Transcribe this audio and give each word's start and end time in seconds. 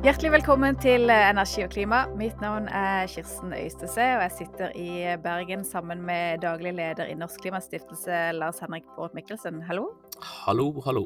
Hjertelig 0.00 0.30
velkommen 0.32 0.78
til 0.80 1.10
Energi 1.12 1.60
og 1.60 1.74
klima. 1.74 1.98
Mitt 2.16 2.38
navn 2.40 2.70
er 2.72 3.04
Kirsten 3.12 3.50
Øystese, 3.52 4.06
og 4.16 4.22
jeg 4.24 4.32
sitter 4.32 4.70
i 4.72 5.16
Bergen 5.20 5.60
sammen 5.60 6.00
med 6.08 6.40
daglig 6.40 6.72
leder 6.72 7.04
i 7.04 7.16
Norsk 7.20 7.42
Klimastiftelse, 7.44 8.30
Lars 8.32 8.62
Henrik 8.64 8.86
Bård 8.96 9.12
Mikkelsen. 9.12 9.60
Hallo. 9.68 9.90
Hallo, 10.24 10.70
hallo. 10.86 11.02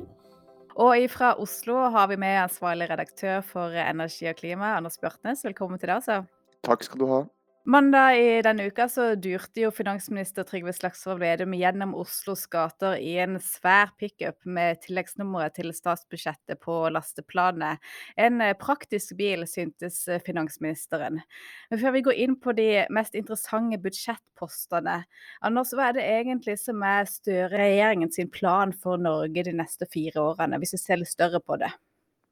Og 0.78 1.10
fra 1.10 1.32
Oslo 1.42 1.88
har 1.90 2.06
vi 2.06 2.20
med 2.22 2.38
ansvarlig 2.44 2.86
redaktør 2.90 3.42
for 3.42 3.74
Energi 3.74 4.30
og 4.30 4.38
klima, 4.38 4.76
Anders 4.76 5.00
Bjørtnes. 5.02 5.42
Velkommen 5.42 5.82
til 5.82 5.90
deg, 5.90 5.98
altså. 5.98 6.22
Takk 6.62 6.86
skal 6.86 7.02
du 7.02 7.08
ha. 7.10 7.20
Mandag 7.66 8.18
i 8.20 8.42
denne 8.44 8.66
uka 8.68 8.84
så 8.92 9.04
durte 9.16 9.62
jo 9.62 9.70
finansminister 9.72 10.44
Trygve 10.44 10.74
Slagsvold 10.76 11.22
Vedum 11.22 11.54
gjennom 11.56 11.94
Oslos 11.96 12.42
gater 12.52 12.98
i 13.00 13.14
en 13.22 13.38
svær 13.40 13.94
pickup 13.96 14.36
med 14.44 14.82
tilleggsnummeret 14.82 15.54
til 15.56 15.72
statsbudsjettet 15.72 16.60
på 16.60 16.74
lasteplanet. 16.92 17.80
En 18.20 18.42
eh, 18.44 18.52
praktisk 18.60 19.14
bil, 19.16 19.46
syntes 19.48 20.02
eh, 20.12 20.20
finansministeren. 20.26 21.22
Men 21.70 21.80
før 21.80 21.94
vi 21.96 22.02
går 22.04 22.20
inn 22.26 22.36
på 22.36 22.52
de 22.58 22.66
mest 22.92 23.16
interessante 23.16 23.80
budsjettpostene, 23.80 24.98
Anders, 25.40 25.72
hva 25.72 25.88
er 25.88 25.96
det 25.96 26.04
egentlig 26.18 26.58
som 26.60 26.84
er 26.84 27.08
Støre-regjeringen 27.08 28.12
sin 28.12 28.28
plan 28.28 28.76
for 28.76 29.00
Norge 29.00 29.46
de 29.48 29.56
neste 29.56 29.88
fire 29.88 30.20
årene, 30.34 30.60
hvis 30.60 30.76
vi 30.76 30.82
ser 30.84 31.00
litt 31.00 31.14
større 31.14 31.40
på 31.40 31.56
det? 31.64 31.72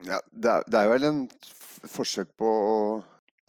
Ja, 0.04 0.20
det, 0.28 0.58
er, 0.58 0.68
det 0.68 0.84
er 0.84 0.92
vel 0.92 1.08
en 1.08 1.24
forsøk 1.88 2.36
på 2.36 2.52
å 2.52 2.76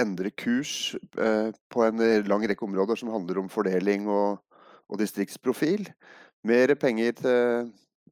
endre 0.01 0.31
kurs 0.33 0.95
eh, 1.21 1.51
på 1.69 1.85
en 1.85 2.01
lang 2.27 2.45
rekke 2.49 2.65
områder 2.65 2.99
som 2.99 3.11
handler 3.13 3.43
om 3.43 3.51
fordeling 3.51 4.07
og, 4.09 4.41
og 4.89 4.99
distriktsprofil. 5.01 5.87
Mer 6.43 6.73
penger 6.75 7.17
til, 7.19 7.71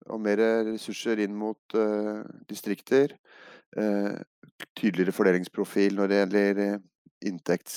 og 0.09 0.22
mer 0.23 0.39
ressurser 0.72 1.20
inn 1.22 1.33
mot 1.38 1.75
uh, 1.78 2.23
distrikter. 2.50 3.11
Uh, 3.78 4.17
tydeligere 4.78 5.14
fordelingsprofil 5.14 5.97
når 5.97 6.09
det 6.09 6.17
gjelder 6.22 6.61
inntekts 7.28 7.75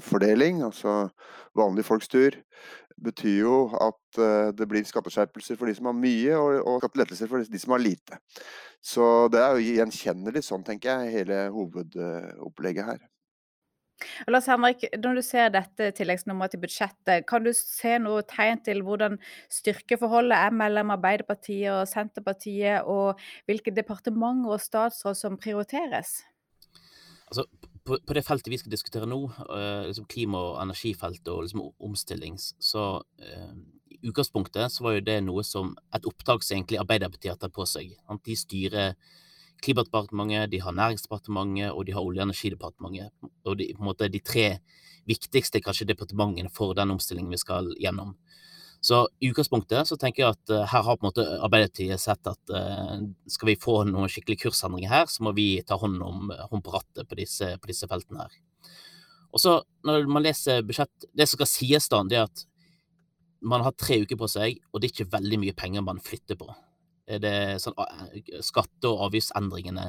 fordeling, 0.00 0.62
altså 0.62 1.08
vanlige 1.58 1.86
folks 1.88 2.08
tur, 2.08 2.36
betyr 3.02 3.38
jo 3.42 3.56
at 3.82 4.20
uh, 4.20 4.50
det 4.54 4.68
blir 4.70 4.86
skatteskjerpelser 4.86 5.58
for 5.58 5.70
de 5.70 5.76
som 5.78 5.88
har 5.90 5.96
mye, 5.98 6.36
og, 6.36 6.58
og 6.60 6.82
skattelettelser 6.82 7.30
for 7.30 7.42
de 7.42 7.62
som 7.62 7.74
har 7.76 7.82
lite. 7.82 8.20
Så 8.82 9.28
det 9.32 9.40
er 9.42 9.56
jo 9.56 9.78
gjenkjennelig 9.78 10.44
sånn, 10.46 10.66
tenker 10.66 11.02
jeg, 11.02 11.16
hele 11.18 11.46
hovedopplegget 11.54 12.92
her. 12.92 13.02
Lars 14.26 14.48
Henrik, 14.50 14.84
når 14.98 15.18
du 15.18 15.22
ser 15.22 15.52
dette 15.54 15.90
tilleggsnummeret 15.94 16.54
til 16.54 16.62
budsjettet, 16.64 17.26
kan 17.28 17.44
du 17.44 17.52
se 17.54 17.96
noe 18.02 18.24
tegn 18.26 18.62
til 18.66 18.82
hvordan 18.82 19.18
styrkeforholdet 19.52 20.38
er 20.38 20.56
mellom 20.58 20.90
Arbeiderpartiet 20.94 21.70
og 21.70 21.86
Senterpartiet, 21.90 22.82
og 22.82 23.20
hvilke 23.46 23.74
departementer 23.74 24.56
og 24.56 24.62
statsråd 24.62 25.18
som 25.18 25.38
prioriteres? 25.40 26.20
Altså, 27.30 27.46
på, 27.84 27.98
på, 28.06 28.14
det 28.14 28.24
feltet 28.26 28.50
vi 28.52 28.58
skal 28.60 28.72
diskutere 28.72 29.08
nå, 29.10 29.20
uh, 29.26 29.86
liksom 29.88 30.06
klima- 30.10 30.40
og 30.52 30.60
energifeltet 30.62 31.30
og 31.32 31.46
liksom 31.46 31.64
omstilling, 31.82 32.36
så 32.38 32.84
uh, 33.02 33.54
i 33.92 33.98
utgangspunktet 34.10 34.72
så 34.72 34.84
var 34.86 34.96
jo 34.96 35.06
det 35.06 35.18
noe 35.26 35.44
som 35.46 35.74
et 35.94 36.06
opptak 36.08 36.42
som 36.42 36.56
egentlig 36.56 36.80
Arbeiderpartiet 36.82 37.34
har 37.34 37.40
tatt 37.42 37.54
på 37.54 37.66
seg. 37.68 37.92
De 38.26 38.38
styrer 38.38 38.96
Klimadepartementet, 39.62 40.50
de 40.50 40.58
har 40.58 40.74
Næringsdepartementet 40.74 41.70
og 41.70 41.84
de 41.86 41.94
har 41.94 42.02
Olje- 42.02 42.18
og 42.18 42.26
energidepartementet. 42.26 43.12
Og 43.46 43.58
de, 43.60 43.68
på 43.76 43.84
en 43.84 43.90
måte 43.92 44.08
de 44.10 44.18
tre 44.18 44.46
viktigste 45.06 45.62
kanskje 45.62 45.86
departementene 45.92 46.50
for 46.50 46.74
den 46.74 46.90
omstillingen 46.94 47.30
vi 47.30 47.38
skal 47.38 47.70
gjennom. 47.78 48.16
Så 48.82 49.04
i 49.22 49.28
utgangspunktet 49.30 49.86
så 49.86 49.96
tenker 50.00 50.24
jeg 50.24 50.34
at 50.34 50.52
uh, 50.52 50.64
her 50.66 50.86
har 50.86 50.96
på 50.98 51.04
en 51.04 51.10
måte 51.12 51.26
Arbeiderpartiet 51.38 52.02
sett 52.02 52.26
at 52.26 52.50
uh, 52.50 52.96
skal 53.30 53.52
vi 53.52 53.60
få 53.62 53.76
noen 53.86 54.10
skikkelige 54.10 54.48
kursendringer 54.48 54.90
her, 54.90 55.04
så 55.06 55.22
må 55.22 55.34
vi 55.36 55.62
ta 55.66 55.78
hånd 55.78 56.02
om 56.02 56.32
hånd 56.34 56.64
på 56.66 56.74
rattet 56.74 57.06
på 57.06 57.18
disse, 57.20 57.52
på 57.62 57.70
disse 57.70 57.86
feltene 57.90 58.24
her. 58.24 58.40
Og 59.32 59.40
så 59.40 59.60
når 59.86 60.08
man 60.10 60.26
leser 60.26 60.64
budsjett 60.66 61.06
Det 61.14 61.24
som 61.28 61.38
skal 61.38 61.48
sies 61.48 61.86
da, 61.88 62.02
det 62.04 62.18
er 62.18 62.26
at 62.26 62.44
man 63.42 63.62
har 63.64 63.74
tre 63.74 64.02
uker 64.02 64.18
på 64.18 64.28
seg, 64.30 64.60
og 64.70 64.78
det 64.78 64.88
er 64.88 64.92
ikke 64.92 65.14
veldig 65.16 65.38
mye 65.42 65.54
penger 65.58 65.82
man 65.82 66.02
flytter 66.02 66.38
på. 66.38 66.46
Det 67.22 67.32
sånn 67.58 67.74
skatte- 68.44 68.90
og 68.90 69.08
avgiftsendringene 69.08 69.88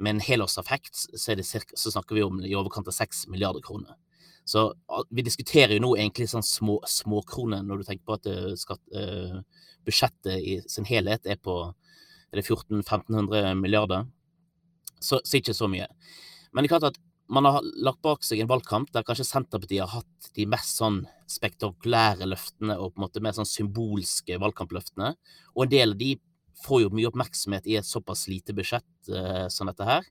med 0.00 0.10
en 0.14 0.22
helårseffekt, 0.24 0.96
så, 1.20 1.36
så 1.36 1.92
snakker 1.92 2.16
vi 2.16 2.24
om 2.24 2.40
i 2.40 2.54
overkant 2.56 2.88
av 2.88 2.96
6 2.96 3.26
milliarder 3.28 3.60
kroner. 3.64 3.98
Så 4.44 4.66
vi 5.08 5.24
diskuterer 5.24 5.72
jo 5.76 5.82
nå 5.86 5.94
egentlig 5.96 6.28
sånn 6.28 6.44
små, 6.44 6.78
småkroner 6.88 7.64
når 7.64 7.80
du 7.80 7.86
tenker 7.88 8.04
på 8.04 8.16
at 8.18 8.28
eh, 8.28 8.50
skatt, 8.60 8.82
uh, 8.92 9.40
budsjettet 9.84 10.36
i 10.36 10.58
sin 10.68 10.84
helhet 10.88 11.24
er 11.24 11.40
på 11.40 11.56
er 12.34 12.40
det 12.40 12.44
1400-1500 12.48 13.54
milliarder. 13.56 14.06
Så, 14.98 15.20
så, 15.22 15.38
ikke 15.38 15.54
så 15.54 15.68
mye. 15.70 15.86
Men 16.52 16.64
det 16.64 16.68
er 16.68 16.74
klart 16.74 16.88
at 16.90 17.00
man 17.32 17.46
har 17.48 17.64
lagt 17.80 18.02
bak 18.04 18.24
seg 18.26 18.42
en 18.42 18.50
valgkamp 18.50 18.90
der 18.92 19.04
kanskje 19.06 19.26
Senterpartiet 19.28 19.84
har 19.84 20.02
hatt 20.02 20.28
de 20.36 20.44
mest 20.50 20.76
sånn 20.80 21.02
spektakulære 21.30 22.26
løftene 22.28 22.76
og 22.76 22.92
på 22.92 23.00
en 23.00 23.04
måte 23.06 23.22
mer 23.24 23.36
sånn 23.36 23.48
symbolske 23.48 24.36
valgkampløftene. 24.42 25.14
Og 25.54 25.64
en 25.64 25.72
del 25.72 25.94
av 25.94 26.00
de 26.00 26.14
får 26.64 26.84
jo 26.84 26.92
mye 26.94 27.08
oppmerksomhet 27.10 27.68
i 27.70 27.78
et 27.80 27.88
såpass 27.88 28.26
lite 28.30 28.54
budsjett 28.56 29.12
uh, 29.12 29.46
som 29.52 29.70
dette 29.70 29.88
her. 29.88 30.06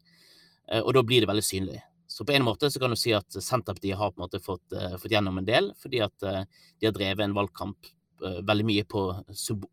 Uh, 0.71 0.81
og 0.81 0.93
da 0.97 1.05
blir 1.05 1.23
det 1.23 1.29
veldig 1.29 1.45
synlig. 1.45 1.81
Så 2.13 2.25
på 2.25 2.31
en 2.31 2.43
måte 2.45 2.69
så 2.71 2.79
kan 2.79 2.91
du 2.93 2.97
si 2.99 3.09
at 3.17 3.33
Senterpartiet 3.41 3.97
har 3.97 4.11
på 4.13 4.21
en 4.21 4.27
måte 4.27 4.39
fått, 4.43 4.67
uh, 4.77 4.93
fått 5.01 5.15
gjennom 5.15 5.39
en 5.39 5.47
del, 5.47 5.71
fordi 5.81 6.03
at 6.05 6.25
uh, 6.29 6.43
de 6.77 6.85
har 6.85 6.93
drevet 6.93 7.25
en 7.25 7.33
valgkamp 7.33 7.89
uh, 8.21 8.37
veldig 8.45 8.65
mye 8.69 8.83
på 8.85 9.01
sub 9.33 9.65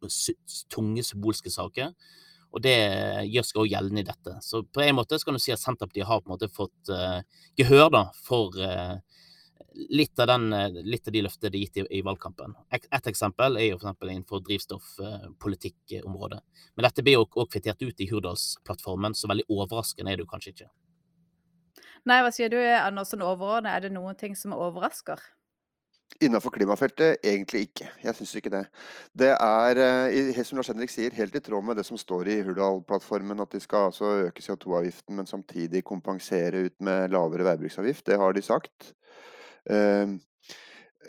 tunge 0.73 1.05
symbolske 1.05 1.53
saker. 1.53 1.93
Og 2.51 2.65
det 2.65 2.79
gjør 3.29 3.45
seg 3.45 3.61
også 3.61 3.71
gjeldende 3.75 4.03
i 4.03 4.09
dette. 4.09 4.39
Så 4.43 4.63
på 4.65 4.81
en 4.83 4.97
måte 4.97 5.21
så 5.21 5.29
kan 5.29 5.37
du 5.37 5.43
si 5.45 5.53
at 5.53 5.61
Senterpartiet 5.61 6.09
har 6.09 6.25
på 6.25 6.31
en 6.31 6.33
måte 6.33 6.49
fått 6.51 6.91
gehør 7.61 7.93
da, 7.95 8.03
for 8.27 8.57
litt 9.95 10.19
av, 10.19 10.33
den, 10.33 10.49
litt, 10.83 11.07
av 11.07 11.15
de 11.15 11.23
løftene 11.29 11.53
de 11.53 11.61
har 11.61 11.69
gitt 11.69 11.79
i, 11.79 11.87
i, 12.01 12.03
valgkampen. 12.03 12.57
Et, 12.75 12.89
et 12.91 13.13
eksempel 13.13 13.61
er 13.61 13.69
jo 13.69 13.79
f.eks. 13.79 14.03
innenfor 14.03 14.43
drivstoffpolitikkområdet. 14.49 16.43
Men 16.75 16.89
dette 16.89 17.07
blir 17.07 17.21
jo 17.21 17.29
også 17.29 17.47
kvittert 17.53 17.87
ut 17.87 18.03
i 18.03 18.11
Hurdalsplattformen, 18.11 19.15
så 19.15 19.31
veldig 19.31 19.47
overraskende 19.47 20.11
er 20.11 20.19
det 20.19 20.27
jo 20.27 20.33
kanskje 20.35 20.57
ikke. 20.57 20.73
Nei, 22.09 22.23
hva 22.25 22.31
sier 22.33 22.53
du, 22.53 22.59
Anders, 22.61 23.11
sånn 23.13 23.25
overordnet? 23.27 23.75
Er 23.75 23.87
det 23.87 23.93
noen 23.95 24.17
ting 24.19 24.37
som 24.39 24.55
overrasker? 24.57 25.21
Innenfor 26.21 26.53
klimafeltet 26.53 27.23
egentlig 27.25 27.63
ikke. 27.69 27.87
Jeg 28.03 28.17
syns 28.19 28.33
ikke 28.37 28.53
det. 28.53 28.65
Det 29.17 29.31
er, 29.33 29.79
eh, 29.81 30.41
som 30.45 30.59
Lars 30.59 30.69
Henrik 30.69 30.91
sier, 30.93 31.15
helt 31.17 31.37
i 31.37 31.41
tråd 31.41 31.65
med 31.65 31.79
det 31.79 31.87
som 31.87 31.97
står 32.01 32.29
i 32.29 32.41
Hurdal-plattformen, 32.45 33.41
at 33.41 33.55
de 33.55 33.61
skal 33.63 33.89
altså 33.89 34.11
øke 34.27 34.43
CO2-avgiften, 34.45 35.15
men 35.17 35.27
samtidig 35.31 35.85
kompensere 35.85 36.67
ut 36.67 36.77
med 36.81 37.15
lavere 37.15 37.47
veibruksavgift. 37.47 38.05
Det 38.07 38.19
har 38.21 38.33
de 38.37 38.43
sagt. 38.43 38.93
Ehm, 39.71 40.19
eh, 40.19 40.30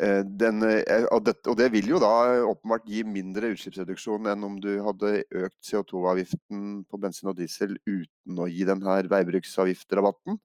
den, 0.01 0.63
eh, 0.65 1.05
og, 1.13 1.25
det, 1.27 1.35
og, 1.45 1.55
det, 1.59 1.67
vil 1.75 1.91
jo 1.93 2.01
da 2.01 2.41
åpenbart 2.49 2.87
gi 2.89 3.03
mindre 3.05 3.51
utslippsreduksjon 3.53 4.31
enn 4.31 4.45
om 4.47 4.55
du 4.61 4.71
hadde 4.81 5.19
økt 5.43 5.59
CO2-avgiften 5.67 6.83
på 6.89 6.99
bensin 7.01 7.29
og 7.29 7.37
diesel 7.37 7.75
uten 7.85 8.39
å 8.41 8.47
gi 8.49 8.65
denne 8.65 8.95
veibruksavgiftrabatten. 9.11 10.39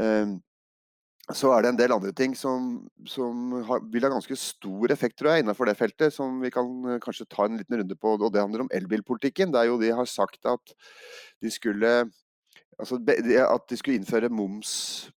Ehm, 0.00 0.38
så 1.36 1.50
er 1.52 1.64
det 1.64 1.72
en 1.74 1.80
del 1.82 1.92
andre 1.92 2.14
ting 2.16 2.32
som, 2.38 2.70
som 3.04 3.58
har, 3.68 3.82
vil 3.92 4.06
ha 4.06 4.12
ganske 4.14 4.36
stor 4.40 4.94
effekt 4.94 5.18
tror 5.20 5.34
jeg, 5.34 5.44
innenfor 5.44 5.68
det 5.68 5.76
feltet, 5.76 6.14
som 6.14 6.38
vi 6.40 6.52
kan 6.54 6.70
eh, 6.88 7.02
kanskje 7.04 7.28
ta 7.28 7.44
en 7.44 7.60
liten 7.60 7.82
runde 7.82 7.98
på. 8.00 8.14
og 8.16 8.32
Det 8.32 8.40
handler 8.40 8.64
om 8.64 8.72
elbilpolitikken. 8.72 9.52
Det 9.52 9.60
er 9.60 9.68
jo 9.68 9.76
De 9.82 9.92
har 10.00 10.08
sagt 10.08 10.48
at 10.48 10.72
de 11.44 11.52
skulle 11.52 11.92
altså, 12.78 12.98
at 12.98 13.68
de 13.70 13.78
skulle 13.78 13.98
innføre 13.98 14.30
moms 14.32 14.70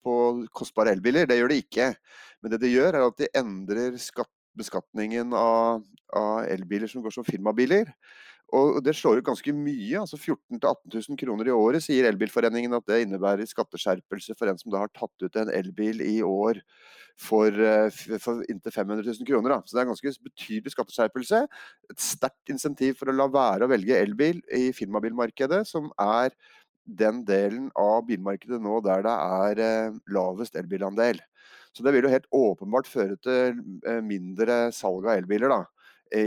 på 0.04 0.14
kostbare 0.56 0.94
elbiler. 0.96 1.28
Det 1.28 1.38
gjør 1.38 1.52
de 1.52 1.60
ikke. 1.62 1.92
Men 2.42 2.54
det 2.54 2.62
de 2.62 2.72
gjør, 2.72 2.96
er 2.96 3.06
at 3.06 3.20
de 3.20 3.30
endrer 3.36 3.96
beskatningen 4.58 5.36
av, 5.36 5.84
av 6.16 6.50
elbiler 6.50 6.90
som 6.90 7.04
går 7.04 7.14
som 7.14 7.26
firmabiler. 7.26 7.92
Og 8.56 8.80
det 8.82 8.96
slår 8.98 9.20
ut 9.20 9.28
ganske 9.28 9.52
mye. 9.54 10.00
altså 10.00 10.18
14 10.18 10.58
000-18 10.58 11.10
000 11.10 11.18
kroner 11.20 11.50
i 11.50 11.54
året, 11.54 11.84
sier 11.84 12.08
Elbilforeningen 12.08 12.74
at 12.74 12.86
det 12.88 13.04
innebærer 13.04 13.46
skatteskjerpelse 13.46 14.34
for 14.38 14.50
en 14.50 14.58
som 14.58 14.72
da 14.74 14.82
har 14.82 14.90
tatt 14.90 15.22
ut 15.22 15.38
en 15.38 15.52
elbil 15.54 16.02
i 16.02 16.16
år 16.26 16.58
for, 17.20 17.46
eh, 17.52 17.90
for 18.18 18.42
inntil 18.50 18.74
500 18.74 19.06
000 19.06 19.28
kroner. 19.28 19.54
Da. 19.54 19.60
Så 19.62 19.76
det 19.76 19.82
er 19.82 19.86
en 19.86 19.92
ganske 19.92 20.26
betydelig 20.26 20.74
skatteskjerpelse. 20.74 21.44
Et 21.92 22.02
sterkt 22.02 22.50
insentiv 22.50 22.98
for 22.98 23.12
å 23.12 23.14
la 23.14 23.28
være 23.30 23.68
å 23.68 23.70
velge 23.70 24.00
elbil 24.00 24.42
i 24.56 24.70
firmabilmarkedet, 24.74 25.62
som 25.68 25.92
er 26.00 26.34
den 26.84 27.24
delen 27.28 27.68
av 27.78 28.04
bilmarkedet 28.08 28.60
nå 28.62 28.80
der 28.84 29.04
det 29.06 29.16
er 29.40 29.64
eh, 29.64 29.98
lavest 30.14 30.56
elbilandel. 30.58 31.20
Så 31.76 31.84
det 31.86 31.94
vil 31.94 32.06
jo 32.06 32.12
helt 32.12 32.30
åpenbart 32.34 32.88
føre 32.90 33.18
til 33.22 33.60
eh, 33.86 34.00
mindre 34.02 34.68
salg 34.74 35.06
av 35.06 35.20
elbiler 35.20 35.52
da, 35.52 35.60
i, 36.10 36.24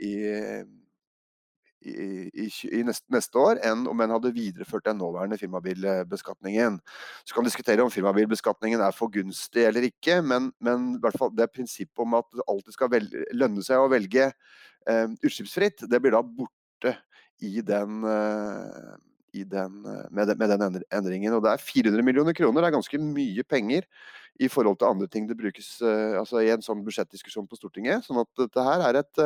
i 0.00 0.14
i, 1.80 1.94
i, 2.44 2.46
i 2.76 2.82
neste, 2.84 3.08
neste, 3.12 3.40
år 3.40 3.60
enn 3.64 3.86
om 3.88 4.02
en 4.02 4.14
hadde 4.14 4.32
videreført 4.36 4.84
den 4.86 4.98
nåværende 5.00 5.38
firmabilbeskatningen. 5.40 6.78
Så 7.24 7.34
kan 7.34 7.44
vi 7.44 7.50
diskutere 7.50 7.84
om 7.84 7.92
firmabilbeskatningen 7.92 8.82
er 8.84 8.96
for 8.96 9.12
gunstig 9.12 9.64
eller 9.68 9.86
ikke, 9.88 10.20
men, 10.22 10.50
men 10.60 10.92
det 11.00 11.50
prinsippet 11.54 12.04
om 12.04 12.18
at 12.20 12.28
det 12.36 12.46
alltid 12.46 12.76
skal 12.76 12.92
velge, 12.92 13.24
lønne 13.36 13.64
seg 13.64 13.80
å 13.80 13.90
velge 13.92 14.28
eh, 14.28 15.06
utslippsfritt, 15.24 15.86
det 15.88 16.02
blir 16.02 16.16
da 16.16 16.22
borte 16.24 16.96
i 17.40 17.64
den, 17.64 18.04
eh, 18.04 18.92
den, 19.32 19.82
med, 19.82 20.26
den, 20.28 20.38
med, 20.38 20.54
den, 20.54 20.80
endringen. 20.90 21.36
Og 21.36 21.44
det 21.44 21.52
er 21.52 21.62
400 21.62 22.06
millioner 22.06 22.36
kroner, 22.36 22.62
det 22.62 22.70
er 22.70 22.78
ganske 22.78 23.02
mye 23.02 23.44
penger 23.48 23.86
i 24.40 24.48
forhold 24.48 24.78
til 24.80 24.88
andre 24.88 25.08
ting 25.10 25.26
det 25.28 25.36
brukes 25.36 25.82
altså 25.82 26.40
i 26.40 26.52
en 26.52 26.62
sånn 26.64 26.84
budsjettdiskusjon 26.86 27.48
på 27.50 27.58
Stortinget. 27.58 28.06
sånn 28.06 28.22
at 28.22 28.30
dette 28.40 28.64
her 28.64 28.84
er 28.86 29.00
et 29.02 29.22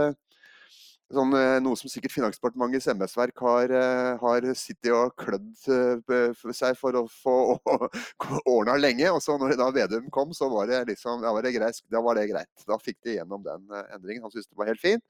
Sånn, 1.13 1.35
eh, 1.37 1.59
noe 1.61 1.77
som 1.77 1.91
sikkert 1.93 2.15
Finansdepartementets 2.15 2.89
embetsverk 2.89 3.39
har, 3.45 3.73
eh, 3.77 4.17
har 4.19 4.47
sittet 4.57 4.91
og 4.97 5.13
klødd 5.21 5.51
eh, 5.69 6.53
seg 6.57 6.79
for 6.81 6.97
å 6.97 7.05
få 7.11 7.35
ordna 8.55 8.79
lenge. 8.81 9.11
Og 9.13 9.21
så 9.23 9.37
når 9.39 9.59
da 9.61 9.69
Vedum 9.75 10.09
kom, 10.15 10.33
så 10.33 10.49
var 10.51 10.71
det, 10.71 10.81
liksom, 10.89 11.21
da 11.23 11.35
var 11.37 11.45
det, 11.45 11.53
greit, 11.59 11.83
da 11.93 12.01
var 12.01 12.17
det 12.19 12.31
greit. 12.33 12.67
Da 12.67 12.81
fikk 12.81 13.03
de 13.05 13.19
gjennom 13.19 13.45
den 13.45 13.69
endringen. 13.93 14.25
Han 14.25 14.33
syntes 14.33 14.49
det 14.49 14.59
var 14.59 14.73
helt 14.73 14.81
fint. 14.81 15.05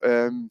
Um, 0.00 0.46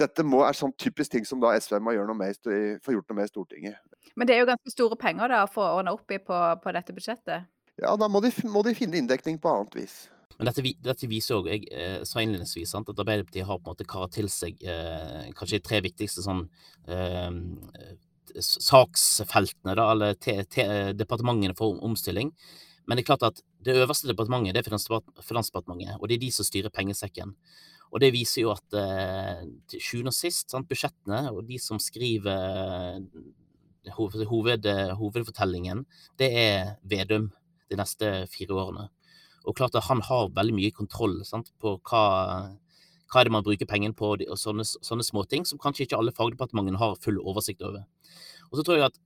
dette 0.00 0.24
må, 0.26 0.42
er 0.46 0.56
sånn 0.56 0.72
typisk 0.80 1.12
ting 1.14 1.26
som 1.28 1.40
da 1.42 1.52
SV 1.58 1.78
må 1.84 1.94
gjøre 1.96 2.08
noe 2.10 2.18
med, 2.18 2.38
få 2.84 2.94
gjort 2.94 3.10
noe 3.10 3.18
med 3.18 3.28
i 3.28 3.32
Stortinget. 3.32 3.98
Men 4.18 4.28
det 4.28 4.36
er 4.36 4.42
jo 4.42 4.48
ganske 4.50 4.72
store 4.72 4.98
penger 5.00 5.32
da, 5.32 5.42
å 5.44 5.50
få 5.50 5.64
ordna 5.78 5.94
opp 5.94 6.14
i 6.14 6.20
på, 6.22 6.38
på, 6.62 6.74
dette 6.76 6.96
budsjettet? 6.96 7.50
Ja, 7.80 7.94
da 7.98 8.08
må 8.12 8.22
de, 8.24 8.32
må 8.52 8.64
de 8.66 8.74
finne 8.76 8.98
inndekning 9.00 9.38
på 9.42 9.52
annet 9.52 9.76
vis. 9.78 9.96
Men 10.38 10.48
dette, 10.48 10.64
dette 10.82 11.08
viser 11.10 11.38
òg, 11.38 11.50
jeg 11.52 11.68
eh, 11.70 12.00
sa 12.08 12.22
innledningsvis, 12.22 12.72
sant, 12.72 12.88
at 12.88 12.98
Arbeiderpartiet 13.04 13.46
har 13.48 13.60
på 13.60 13.68
en 13.68 13.76
måte 13.76 13.88
karet 13.88 14.16
til 14.16 14.30
seg 14.32 14.64
eh, 14.64 15.28
kanskje 15.36 15.60
de 15.60 15.66
tre 15.68 15.82
viktigste 15.84 16.24
sånn 16.24 16.46
eh, 16.88 17.30
saksfeltene, 18.40 19.76
da, 19.76 19.90
eller 19.92 20.16
te, 20.16 20.38
te, 20.50 20.66
departementene 20.96 21.56
for 21.58 21.80
omstilling. 21.84 22.32
Men 22.88 22.98
det 22.98 23.04
er 23.04 23.10
klart 23.12 23.26
at 23.28 23.42
det 23.62 23.76
øverste 23.78 24.08
departementet 24.10 24.56
det 24.56 24.64
er 24.64 24.66
Finansdepartementet, 25.22 26.00
og 26.00 26.08
det 26.08 26.16
er 26.16 26.24
de 26.24 26.32
som 26.34 26.46
styrer 26.46 26.72
pengesekken. 26.74 27.36
Og 27.92 28.00
det 28.00 28.12
viser 28.14 28.46
jo 28.46 28.54
at 28.54 28.76
eh, 28.78 29.44
til 29.68 29.84
sjuende 29.84 30.12
og 30.12 30.16
sist, 30.16 30.48
sant, 30.52 30.68
budsjettene 30.68 31.26
og 31.32 31.44
de 31.48 31.58
som 31.60 31.80
skriver 31.82 32.32
eh, 32.32 33.92
hoved, 33.98 34.66
hovedfortellingen, 34.96 35.84
det 36.20 36.30
er 36.40 36.74
Vedum 36.88 37.28
de 37.68 37.78
neste 37.80 38.12
fire 38.32 38.56
årene. 38.56 38.88
Og 39.44 39.56
klart 39.58 39.76
at 39.76 39.88
han 39.90 40.00
har 40.06 40.32
veldig 40.32 40.56
mye 40.56 40.74
kontroll 40.74 41.20
sant, 41.28 41.50
på 41.60 41.74
hva, 41.90 42.02
hva 43.12 43.20
er 43.20 43.28
det 43.28 43.34
man 43.34 43.44
bruker 43.44 43.68
pengene 43.68 43.96
på, 43.96 44.14
og 44.16 44.38
sånne, 44.40 44.64
sånne 44.64 45.06
småting 45.06 45.44
som 45.48 45.60
kanskje 45.60 45.88
ikke 45.88 45.98
alle 45.98 46.14
fagdepartementene 46.16 46.80
har 46.80 47.00
full 47.02 47.18
oversikt 47.20 47.64
over. 47.66 47.84
Og 48.50 48.60
så 48.60 48.64
tror 48.64 48.78
jeg 48.78 48.88
at 48.92 49.00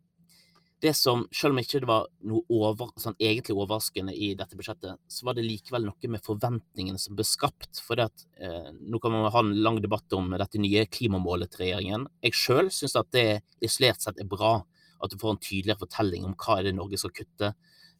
det 0.85 0.93
som, 0.97 1.25
selv 1.33 1.55
om 1.55 1.61
ikke 1.63 1.81
det 1.81 1.89
var 1.89 2.05
noe 2.29 2.43
over, 2.53 2.91
sånn 3.01 3.17
egentlig 3.17 3.55
overraskende 3.57 4.13
i 4.13 4.35
dette 4.37 4.59
budsjettet, 4.59 4.99
så 5.09 5.27
var 5.27 5.37
det 5.37 5.47
likevel 5.47 5.87
noe 5.89 6.11
med 6.13 6.25
forventningene 6.25 7.01
som 7.01 7.17
ble 7.17 7.25
skapt. 7.25 7.81
For 7.81 7.97
det 7.97 8.11
at, 8.11 8.27
eh, 8.37 8.69
nå 8.77 9.01
kan 9.01 9.15
man 9.15 9.31
ha 9.33 9.43
en 9.43 9.55
lang 9.65 9.81
debatt 9.81 10.13
om 10.17 10.35
dette 10.37 10.61
nye 10.61 10.85
klimamålet 10.87 11.51
til 11.51 11.65
regjeringen. 11.65 12.07
Jeg 12.23 12.37
sjøl 12.37 12.69
syns 12.75 12.97
at 13.01 13.09
det 13.17 13.41
isolert 13.65 14.05
sett 14.05 14.21
er 14.21 14.29
bra 14.29 14.59
at 15.03 15.11
du 15.13 15.17
får 15.21 15.35
en 15.35 15.43
tydeligere 15.43 15.81
fortelling 15.81 16.29
om 16.29 16.37
hva 16.37 16.59
er 16.59 16.69
det 16.69 16.77
Norge 16.77 17.01
skal 17.01 17.15
kutte 17.17 17.53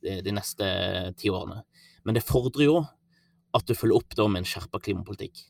de, 0.05 0.21
de 0.21 0.37
neste 0.37 0.69
ti 1.17 1.33
årene. 1.33 1.63
Men 2.05 2.17
det 2.17 2.27
fordrer 2.29 2.69
jo 2.69 2.81
at 3.57 3.67
du 3.67 3.77
følger 3.77 3.97
opp 3.97 4.17
da 4.17 4.29
med 4.29 4.45
en 4.45 4.49
skjerpa 4.49 4.81
klimapolitikk. 4.85 5.47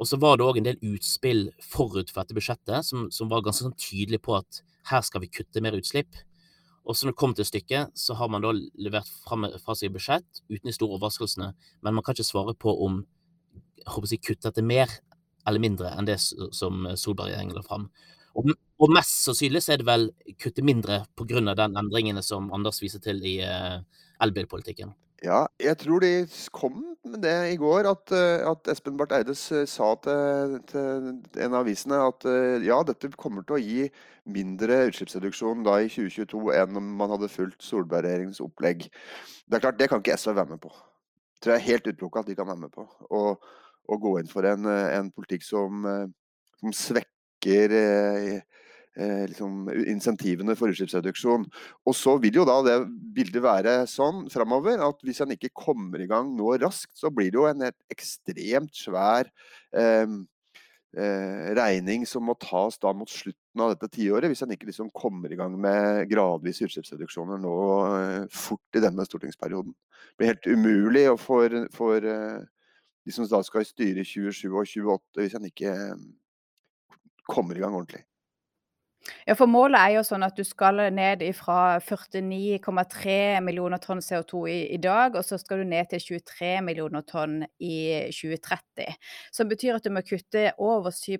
Og 0.00 0.08
så 0.08 0.18
var 0.18 0.38
det 0.38 0.46
òg 0.46 0.58
en 0.58 0.66
del 0.66 0.80
utspill 0.94 1.50
forut 1.62 2.10
for 2.10 2.24
dette 2.24 2.36
budsjettet 2.36 2.86
som, 2.88 3.10
som 3.14 3.28
var 3.30 3.44
ganske 3.44 3.66
sånn 3.66 3.76
tydelig 3.78 4.22
på 4.24 4.34
at 4.40 4.64
her 4.90 5.04
skal 5.06 5.22
vi 5.22 5.30
kutte 5.32 5.62
mer 5.64 5.76
utslipp. 5.78 6.16
Og 6.84 6.96
så 6.96 7.06
når 7.06 7.14
det 7.14 7.20
kommer 7.20 7.38
til 7.38 7.48
stykket, 7.48 7.94
så 7.96 8.16
har 8.18 8.28
man 8.28 8.44
da 8.44 8.52
levert 8.52 9.08
fra, 9.24 9.76
seg 9.76 9.94
budsjett 9.94 10.42
uten 10.50 10.68
de 10.68 10.74
store 10.76 10.98
overraskelsene, 10.98 11.52
men 11.80 11.96
man 11.96 12.04
kan 12.04 12.16
ikke 12.16 12.28
svare 12.28 12.54
på 12.60 12.74
om 12.86 13.02
jeg 13.80 13.92
håper 13.92 14.08
å 14.08 14.10
si, 14.10 14.20
kutte 14.20 14.50
etter 14.50 14.64
mer 14.64 14.92
eller 15.48 15.60
mindre 15.60 15.90
enn 15.92 16.08
det 16.08 16.18
som 16.20 16.86
Solberg-regjeringen 16.96 17.56
la 17.56 17.64
fram. 17.64 17.88
Og, 18.34 18.50
og, 18.80 18.92
mest 18.92 19.26
sannsynlig 19.26 19.62
så 19.62 19.74
er 19.74 19.82
det 19.82 19.88
vel 19.88 20.08
kutte 20.40 20.64
mindre 20.64 21.02
pga. 21.16 21.42
den 21.54 21.76
endringene 21.78 22.22
som 22.24 22.50
Anders 22.52 22.80
viser 22.82 23.02
til 23.04 23.20
i 23.22 23.36
uh, 23.44 23.84
elbilpolitikken. 24.24 24.94
Ja, 25.24 25.46
jeg 25.62 25.78
tror 25.80 26.02
de 26.04 26.26
kom 26.52 26.82
med 27.04 27.22
det 27.24 27.54
i 27.54 27.56
går, 27.56 27.86
at, 27.88 28.12
eh, 28.12 28.42
at 28.44 28.68
Espen 28.68 28.98
Barth 29.00 29.16
Eide 29.16 29.34
sa 29.36 29.92
til, 30.04 30.58
til, 30.68 31.06
en 31.40 31.54
av 31.54 31.62
avisene 31.62 32.00
at 32.10 32.26
eh, 32.28 32.64
ja, 32.66 32.82
dette 32.84 33.08
kommer 33.16 33.46
til 33.46 33.56
å 33.56 33.62
gi 33.62 33.86
mindre 34.34 34.82
utslippsreduksjon 34.90 35.64
da 35.64 35.78
i 35.80 35.88
2022 35.88 36.42
enn 36.58 36.80
om 36.80 36.90
man 37.00 37.14
hadde 37.14 37.30
fulgt 37.32 37.64
Solberg-regjeringens 37.64 38.42
opplegg. 38.44 38.88
Det 39.48 39.56
er 39.56 39.64
klart, 39.64 39.78
det 39.80 39.88
kan 39.92 40.04
ikke 40.04 40.18
SV 40.20 40.34
være 40.34 40.52
med 40.52 40.60
på. 40.64 40.72
Det 40.74 41.46
tror 41.46 41.54
jeg 41.54 41.62
er 41.62 41.70
helt 41.70 41.88
utelukka 41.88 42.24
at 42.24 42.28
de 42.28 42.36
kan 42.38 42.50
være 42.50 42.64
med 42.66 42.74
på. 42.74 42.84
Å 43.14 43.98
gå 44.00 44.14
inn 44.20 44.28
for 44.28 44.48
en, 44.48 44.68
en 44.68 45.10
politikk 45.12 45.44
som, 45.48 45.88
eh, 45.88 46.06
som 46.60 46.76
svekker 46.84 47.78
eh, 47.80 48.60
eh, 48.96 49.24
liksom, 49.30 49.68
insentivene 49.90 50.56
for 50.58 50.72
utslippsreduksjon. 50.72 51.46
Og 51.86 51.96
så 51.98 52.16
vil 52.22 52.40
jo 52.40 52.46
da 52.48 52.60
det 52.66 52.76
bildet 53.16 53.42
være 53.44 53.76
sånn 53.90 54.26
framover 54.32 54.82
at 54.84 55.02
hvis 55.04 55.22
en 55.24 55.34
ikke 55.34 55.52
kommer 55.54 56.02
i 56.02 56.08
gang 56.10 56.32
nå 56.36 56.56
raskt, 56.62 56.94
så 56.98 57.12
blir 57.14 57.32
det 57.32 57.40
jo 57.40 57.48
en 57.50 57.66
helt 57.66 57.94
ekstremt 57.94 58.74
svær 58.78 59.30
eh, 59.76 60.06
eh, 60.96 61.50
regning 61.58 62.06
som 62.08 62.26
må 62.28 62.36
tas 62.40 62.78
da 62.82 62.94
mot 62.96 63.10
slutten 63.10 63.62
av 63.62 63.74
dette 63.74 63.90
tiåret, 63.96 64.28
hvis 64.30 64.44
en 64.46 64.54
ikke 64.54 64.70
liksom 64.70 64.90
kommer 64.94 65.32
i 65.32 65.38
gang 65.38 65.54
med 65.60 66.08
gradvise 66.10 66.66
utslippsreduksjoner 66.68 67.42
nå 67.42 67.58
eh, 67.98 68.24
fort 68.32 68.78
i 68.78 68.82
denne 68.84 69.06
stortingsperioden. 69.06 69.74
Det 69.74 70.20
blir 70.20 70.34
helt 70.34 70.50
umulig 70.50 71.06
for, 71.22 71.60
for 71.74 72.10
eh, 72.10 72.42
de 73.04 73.12
som 73.12 73.26
da 73.28 73.42
skal 73.44 73.66
styre 73.68 74.04
27 74.06 74.48
og 74.48 74.64
28, 74.64 75.20
hvis 75.20 75.38
en 75.38 75.48
ikke 75.50 75.76
kommer 77.28 77.56
i 77.56 77.62
gang 77.64 77.74
ordentlig. 77.74 78.04
Ja, 79.26 79.34
for 79.36 79.48
målet 79.50 79.76
er 79.78 79.92
jo 79.98 80.02
sånn 80.06 80.24
at 80.24 80.36
du 80.36 80.44
skal 80.46 80.80
ned 80.94 81.22
fra 81.36 81.76
49,3 81.84 83.16
millioner 83.44 83.80
tonn 83.82 84.00
CO2 84.04 84.40
i, 84.48 84.56
i, 84.76 84.78
dag, 84.80 85.16
og 85.18 85.24
så 85.26 85.36
skal 85.40 85.60
du 85.60 85.68
ned 85.68 85.90
til 85.90 86.02
23 86.20 86.50
millioner 86.64 87.04
tonn 87.08 87.42
i 87.60 87.76
2030. 88.12 88.96
Som 89.34 89.50
betyr 89.52 89.76
at 89.76 89.84
du 89.84 89.92
må 89.92 90.04
kutte 90.06 90.46
over 90.56 90.92
7 90.94 91.18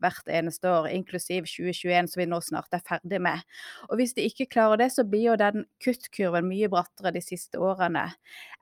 hvert 0.00 0.32
eneste 0.32 0.70
år, 0.70 0.88
inklusiv 0.96 1.48
2021, 1.48 2.12
som 2.12 2.22
vi 2.22 2.28
nå 2.30 2.40
snart 2.44 2.76
er 2.76 2.84
ferdig 2.86 3.20
med. 3.24 3.44
Og 3.90 4.00
hvis 4.00 4.16
de 4.16 4.24
ikke 4.28 4.48
klarer 4.56 4.80
det, 4.84 4.90
så 4.96 5.04
blir 5.04 5.30
jo 5.30 5.40
den 5.40 5.66
kuttkurven 5.84 6.48
mye 6.48 6.70
brattere 6.72 7.12
de 7.16 7.24
siste 7.24 7.60
årene. 7.60 8.08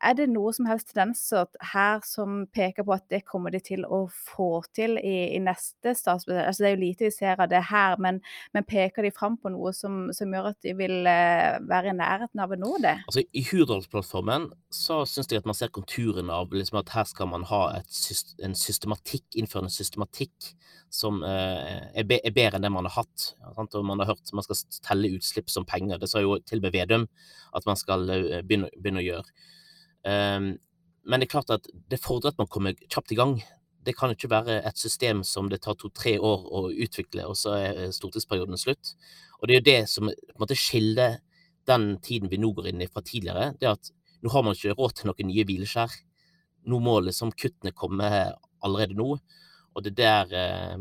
Er 0.04 0.18
det 0.18 0.26
noe 0.32 0.50
som 0.52 0.66
helst 0.68 0.90
tendenser 0.90 1.46
her 1.72 2.02
som 2.04 2.44
peker 2.52 2.84
på 2.84 2.96
at 2.96 3.06
det 3.12 3.22
kommer 3.28 3.54
de 3.54 3.62
til 3.64 3.86
å 3.86 4.04
få 4.10 4.64
til 4.76 4.98
i, 4.98 5.30
i 5.36 5.40
neste 5.42 5.94
statsbudsjett? 5.94 6.50
Altså, 6.50 6.64
det 6.64 6.70
er 6.70 6.76
jo 6.76 6.82
lite 6.82 7.08
vi 7.08 7.14
ser 7.14 7.40
av 7.40 7.48
det 7.52 7.62
her, 7.70 7.96
men, 8.02 8.20
men 8.52 8.63
men 8.64 8.88
peker 8.88 9.02
de 9.02 9.10
fram 9.12 9.36
på 9.36 9.50
noe 9.52 9.72
som, 9.72 10.08
som 10.12 10.32
gjør 10.32 10.50
at 10.52 10.58
de 10.64 10.72
vil 10.76 11.06
eh, 11.06 11.60
være 11.68 11.92
i 11.92 11.96
nærheten 11.96 12.40
av 12.40 12.52
å 12.52 12.58
nå 12.58 12.72
det? 12.82 12.96
Altså, 13.08 13.24
I 13.32 13.42
Hurdalsplattformen 13.50 14.48
så 14.72 15.02
syns 15.08 15.30
jeg 15.30 15.42
at 15.42 15.48
man 15.48 15.56
ser 15.56 15.72
konturene 15.74 16.32
av 16.32 16.52
liksom, 16.52 16.78
at 16.80 16.92
her 16.94 17.06
skal 17.08 17.28
man 17.30 17.44
ha 17.50 17.62
et, 17.78 18.00
en 18.44 18.56
systematikk, 18.56 19.26
innføre 19.36 19.68
en 19.68 19.74
systematikk 19.74 20.52
som 20.92 21.22
eh, 21.26 21.90
er, 21.94 22.04
er, 22.04 22.34
bedre 22.34 22.58
enn 22.58 22.66
det 22.66 22.72
man 22.72 22.88
har 22.88 23.02
hatt. 23.02 23.34
Sant? 23.56 23.74
Og 23.74 23.86
man 23.86 24.00
har 24.02 24.12
hørt 24.14 24.34
man 24.34 24.46
skal 24.46 24.62
telle 24.84 25.12
utslipp 25.16 25.52
som 25.52 25.66
penger. 25.68 26.00
Det 26.00 26.10
sa 26.10 26.22
jo 26.24 26.38
til 26.42 26.62
og 26.62 26.68
med 26.68 26.76
Vedum 26.76 27.08
at 27.54 27.66
man 27.68 27.78
skal 27.78 28.08
uh, 28.10 28.40
begynne, 28.42 28.70
begynne, 28.78 29.02
å 29.02 29.08
gjøre. 29.08 29.50
Um, 30.04 30.54
men 31.04 31.20
det 31.20 31.28
er 31.28 31.34
klart 31.36 31.52
at 31.54 31.68
det 31.92 32.00
fordrer 32.02 32.32
at 32.32 32.40
man 32.40 32.50
kommer 32.50 32.74
kjapt 32.88 33.12
i 33.14 33.18
gang 33.18 33.36
det 33.84 33.94
kan 33.98 34.12
ikke 34.14 34.31
være 34.32 34.60
et 34.67 34.81
system 34.81 35.22
som 35.26 35.50
det 35.53 35.60
tar 35.64 35.76
to-tre 35.79 36.17
år 36.19 36.46
å 36.48 36.67
utvikle, 36.70 37.26
og 37.29 37.36
så 37.38 37.56
er 37.58 37.93
stortingsperioden 37.94 38.58
slutt. 38.60 38.94
Og 39.41 39.48
det 39.48 39.55
er 39.55 39.60
jo 39.60 39.69
det 39.69 39.81
som 39.93 40.08
på 40.08 40.34
en 40.34 40.43
måte 40.43 40.58
skiller 40.58 41.19
den 41.69 41.94
tiden 42.05 42.32
vi 42.32 42.41
nå 42.41 42.53
går 42.56 42.70
inn 42.72 42.84
i 42.84 42.91
fra 42.91 43.05
tidligere, 43.05 43.53
det 43.60 43.70
at 43.70 43.93
nå 44.24 44.32
har 44.32 44.44
man 44.44 44.56
ikke 44.56 44.76
råd 44.79 44.96
til 44.98 45.10
noen 45.10 45.31
nye 45.31 45.44
hvileskjær. 45.48 45.96
Nå 46.72 46.81
må 46.81 46.98
liksom 47.05 47.34
kuttene 47.36 47.74
komme 47.76 48.08
allerede 48.64 48.96
nå. 48.96 49.19
Og 49.74 49.84
det 49.84 50.06
er 50.06 50.31
eh, 50.38 50.76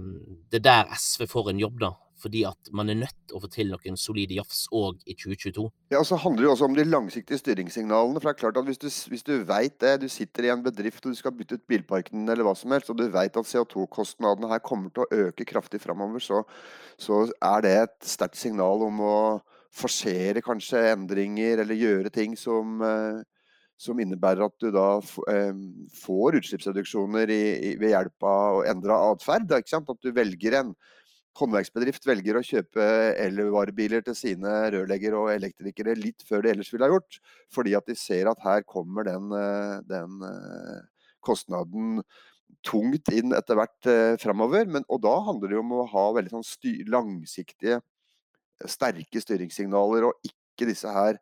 er 0.53 0.63
der 0.63 0.91
SV 0.95 1.25
får 1.27 1.51
en 1.51 1.63
jobb, 1.63 1.79
da 1.81 1.91
fordi 2.23 2.43
at 2.47 2.71
man 2.75 2.89
er 2.89 2.99
nødt 3.01 3.15
til 3.27 3.37
å 3.37 3.41
få 3.43 3.49
til 3.51 3.71
noen 3.73 3.97
solide 3.99 4.37
jafs 4.37 4.63
òg 4.71 5.01
i 5.09 5.15
2022. 5.17 5.65
Ja, 5.93 5.99
og 5.99 6.07
så 6.07 6.19
handler 6.23 6.43
det 6.43 6.47
jo 6.47 6.53
også 6.55 6.69
om 6.69 6.77
de 6.77 6.85
langsiktige 6.87 7.41
styringssignalene. 7.41 8.21
for 8.21 8.29
det 8.29 8.35
er 8.35 8.41
klart 8.41 8.59
at 8.61 8.69
Hvis 8.69 8.81
du, 8.81 8.87
hvis 9.11 9.25
du 9.27 9.33
vet 9.43 9.79
det, 9.81 9.93
du 10.01 10.07
sitter 10.07 10.47
i 10.47 10.53
en 10.53 10.63
bedrift 10.63 11.05
og 11.05 11.11
du 11.11 11.19
skal 11.19 11.35
bytte 11.35 11.59
ut 11.59 11.67
bilparken 11.67 12.29
eller 12.29 12.47
hva 12.47 12.55
som 12.55 12.71
helst, 12.71 12.89
og 12.89 12.97
du 12.97 13.09
vet 13.11 13.37
at 13.37 13.49
CO2-kostnadene 13.49 14.49
her 14.49 14.63
kommer 14.63 14.89
til 14.89 15.03
å 15.03 15.27
øke 15.27 15.45
kraftig 15.45 15.81
framover, 15.83 16.23
så, 16.23 16.43
så 16.97 17.25
er 17.41 17.65
det 17.65 17.75
et 17.81 17.99
sterkt 18.15 18.39
signal 18.39 18.87
om 18.87 19.03
å 19.03 19.17
forsere 19.73 20.43
kanskje 20.45 20.91
endringer 20.93 21.63
eller 21.63 21.75
gjøre 21.75 22.13
ting 22.13 22.37
som 22.37 22.81
eh, 22.85 23.23
som 23.83 23.99
innebærer 23.99 24.45
at 24.45 24.55
du 24.61 24.69
da 24.73 24.87
eh, 25.31 25.53
får 26.03 26.39
utslippsreduksjoner 26.39 27.31
ved 27.81 27.89
hjelp 27.89 28.27
av 28.27 28.59
å 28.59 28.65
endre 28.69 28.99
atferd. 29.11 29.51
At 29.51 30.03
du 30.03 30.11
velger 30.15 30.59
en 30.59 30.73
håndverksbedrift 31.39 32.05
velger 32.05 32.37
å 32.37 32.43
kjøpe 32.45 32.83
elvarebiler 33.23 34.03
til 34.05 34.15
sine 34.17 34.51
rørleggere 34.73 35.17
og 35.17 35.31
elektrikere 35.33 35.95
litt 35.97 36.21
før 36.27 36.43
de 36.45 36.51
ellers 36.53 36.69
ville 36.73 36.85
ha 36.85 36.93
gjort, 36.93 37.17
fordi 37.53 37.73
at 37.77 37.89
de 37.89 37.95
ser 37.97 38.29
at 38.29 38.43
her 38.45 38.65
kommer 38.69 39.07
den, 39.07 39.31
eh, 39.33 39.79
den 39.89 40.21
eh, 40.27 40.83
kostnaden 41.25 42.03
tungt 42.63 43.09
inn 43.11 43.33
etter 43.33 43.57
hvert 43.57 43.89
eh, 43.89 44.13
framover. 44.21 44.69
og 44.87 45.01
da 45.01 45.15
handler 45.25 45.49
det 45.49 45.59
om 45.59 45.73
å 45.73 45.87
ha 45.89 46.05
veldig 46.13 46.37
sånn 46.37 46.85
langsiktige 46.87 47.81
sterke 48.69 49.19
styringssignaler, 49.19 50.05
og 50.07 50.29
ikke 50.29 50.69
disse 50.69 50.87
her 50.87 51.17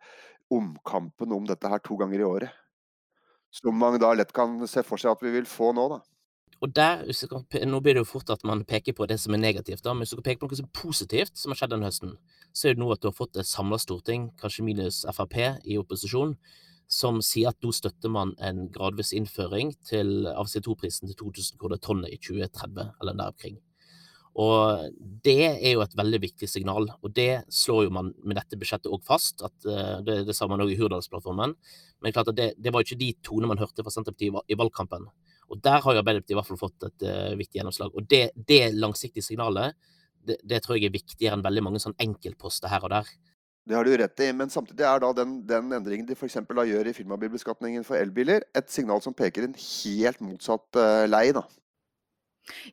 omkampene 0.52 1.36
om 1.36 1.48
dette 1.48 1.70
her 1.72 1.80
to 1.80 1.96
ganger 1.96 2.20
i 2.20 2.28
året. 2.28 2.58
Som 3.52 3.80
man 3.80 3.98
da 4.00 4.14
lett 4.14 4.32
kan 4.36 4.60
se 4.68 4.84
for 4.84 5.00
seg 5.00 5.16
at 5.16 5.24
vi 5.24 5.32
vil 5.32 5.48
få 5.48 5.72
nå, 5.76 5.88
da. 5.92 6.02
Og 6.62 6.70
der, 6.78 7.08
Nå 7.66 7.80
blir 7.82 7.96
det 7.98 8.04
jo 8.04 8.10
fort 8.12 8.30
at 8.30 8.44
man 8.46 8.62
peker 8.70 8.94
på 8.94 9.08
det 9.10 9.18
som 9.20 9.34
er 9.34 9.42
negativt, 9.42 9.82
da, 9.84 9.96
men 9.96 10.06
hvis 10.06 10.14
du 10.14 10.20
kan 10.20 10.28
peke 10.30 10.44
på 10.44 10.50
noe 10.50 10.60
som 10.60 10.68
er 10.68 10.78
positivt 10.78 11.40
som 11.42 11.54
har 11.54 11.58
skjedd 11.58 11.74
denne 11.74 11.90
høsten, 11.90 12.12
så 12.54 12.70
er 12.70 12.76
det 12.76 12.84
nå 12.84 12.92
at 12.94 13.02
du 13.02 13.10
har 13.10 13.18
fått 13.18 13.40
et 13.42 13.50
samla 13.50 13.80
storting, 13.82 14.30
kanskje 14.38 14.68
minus 14.68 15.02
Frp 15.10 15.40
i 15.42 15.80
opposisjon, 15.82 16.36
som 16.92 17.22
sier 17.26 17.50
at 17.50 17.64
nå 17.64 17.72
støtter 17.74 18.12
man 18.14 18.36
en 18.44 18.68
gradvis 18.74 19.14
innføring 19.18 19.74
til, 19.88 20.28
av 20.28 20.52
CO2-prisen 20.52 21.10
til 21.10 21.18
2000 21.24 21.58
kroner 21.62 21.82
tonnet 21.82 22.14
i 22.14 22.20
2030, 22.22 22.94
eller 23.02 23.18
der 23.18 23.34
omkring. 23.34 23.58
Og 24.40 24.92
det 25.26 25.40
er 25.50 25.74
jo 25.74 25.82
et 25.84 25.96
veldig 25.98 26.20
viktig 26.24 26.48
signal, 26.48 26.88
og 27.02 27.16
det 27.16 27.44
slår 27.52 27.88
jo 27.88 27.96
man 27.98 28.14
med 28.24 28.38
dette 28.40 28.60
budsjettet 28.60 28.92
òg 28.92 29.02
fast. 29.08 29.42
at 29.44 29.56
uh, 29.68 30.00
det, 30.06 30.22
det, 30.28 30.36
sa 30.36 30.48
man 30.48 30.62
òg 30.64 30.72
i 30.72 30.78
Hurdalsplattformen. 30.80 31.56
Men 32.02 32.16
klart 32.16 32.32
at 32.32 32.38
det, 32.38 32.54
det 32.60 32.72
var 32.72 32.86
ikke 32.86 33.00
de 33.02 33.12
tonene 33.24 33.52
man 33.52 33.60
hørte 33.60 33.84
fra 33.84 33.92
Senterpartiet 33.92 34.48
i 34.48 34.60
valgkampen. 34.60 35.10
Og 35.52 35.60
der 35.64 35.84
har 35.84 35.96
jo 35.96 36.02
Arbeiderpartiet 36.02 36.36
i 36.36 36.40
hvert 36.40 36.48
fall 36.48 36.62
fått 36.62 36.88
et 36.88 37.08
uh, 37.08 37.34
viktig 37.40 37.60
gjennomslag. 37.60 37.96
Og 37.98 38.08
det, 38.10 38.30
det 38.48 38.64
langsiktige 38.78 39.26
signalet, 39.26 39.76
det, 40.24 40.38
det, 40.48 40.62
tror 40.64 40.78
jeg 40.78 40.88
er 40.90 40.96
viktigere 40.96 41.36
enn 41.38 41.44
veldig 41.46 41.66
mange 41.66 41.82
sånn 41.84 41.98
enkeltposter 42.02 42.72
her 42.72 42.86
og 42.88 42.94
der. 42.94 43.10
Det 43.68 43.78
har 43.78 43.86
du 43.86 43.94
rett 44.00 44.24
i, 44.26 44.32
men 44.34 44.50
samtidig 44.50 44.86
er 44.90 45.02
da 45.04 45.12
den, 45.14 45.36
den 45.46 45.74
endringen 45.76 46.08
de 46.08 46.16
f.eks. 46.18 46.40
gjør 46.42 46.88
i 46.90 46.96
firmabilbeskatningen 46.98 47.84
for 47.86 48.00
elbiler, 48.00 48.46
et 48.58 48.72
signal 48.74 49.04
som 49.04 49.14
peker 49.14 49.46
en 49.46 49.58
helt 49.58 50.24
motsatt 50.24 50.80
uh, 50.80 51.06
lei. 51.10 51.28
da. 51.36 51.46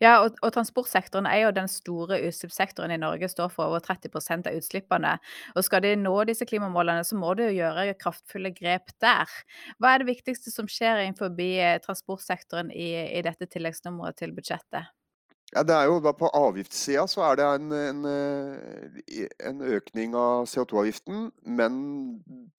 Ja, 0.01 0.19
og, 0.25 0.37
og, 0.43 0.53
transportsektoren 0.55 1.29
er 1.29 1.43
jo 1.43 1.55
den 1.55 1.69
store 1.71 2.21
utslippssektoren 2.29 2.95
i 2.95 3.01
Norge, 3.01 3.29
står 3.31 3.53
for 3.53 3.69
over 3.69 3.85
30% 3.85 4.49
av 4.49 4.59
utslippene. 4.59 5.15
Og 5.55 5.67
skal 5.67 5.85
de 5.85 5.95
nå 6.01 6.15
disse 6.29 6.49
klimamålene, 6.49 7.05
så 7.07 7.19
må 7.21 7.35
de 7.39 7.51
jo 7.51 7.59
gjøre 7.61 7.97
kraftfulle 8.01 8.53
grep 8.57 8.95
der. 9.05 9.39
Hva 9.79 9.95
er 9.95 10.03
det 10.03 10.13
viktigste 10.15 10.55
som 10.55 10.71
skjer 10.71 11.05
innenfor 11.05 11.35
eh, 11.45 11.79
transportsektoren 11.85 12.73
i, 12.73 12.91
i 13.19 13.25
dette 13.27 13.51
tilleggsnummeret 13.51 14.19
til 14.23 14.35
budsjettet? 14.37 14.98
Ja, 15.57 15.63
det 15.65 15.73
er 15.73 15.87
jo 15.89 16.13
På 16.13 16.29
avgiftssida 16.37 17.07
så 17.09 17.23
er 17.25 17.39
det 17.41 17.45
en, 17.47 17.71
en, 17.73 18.03
eh, 18.05 19.29
en 19.49 19.63
økning 19.65 20.13
av 20.19 20.45
CO2-avgiften, 20.51 21.31
men 21.49 21.79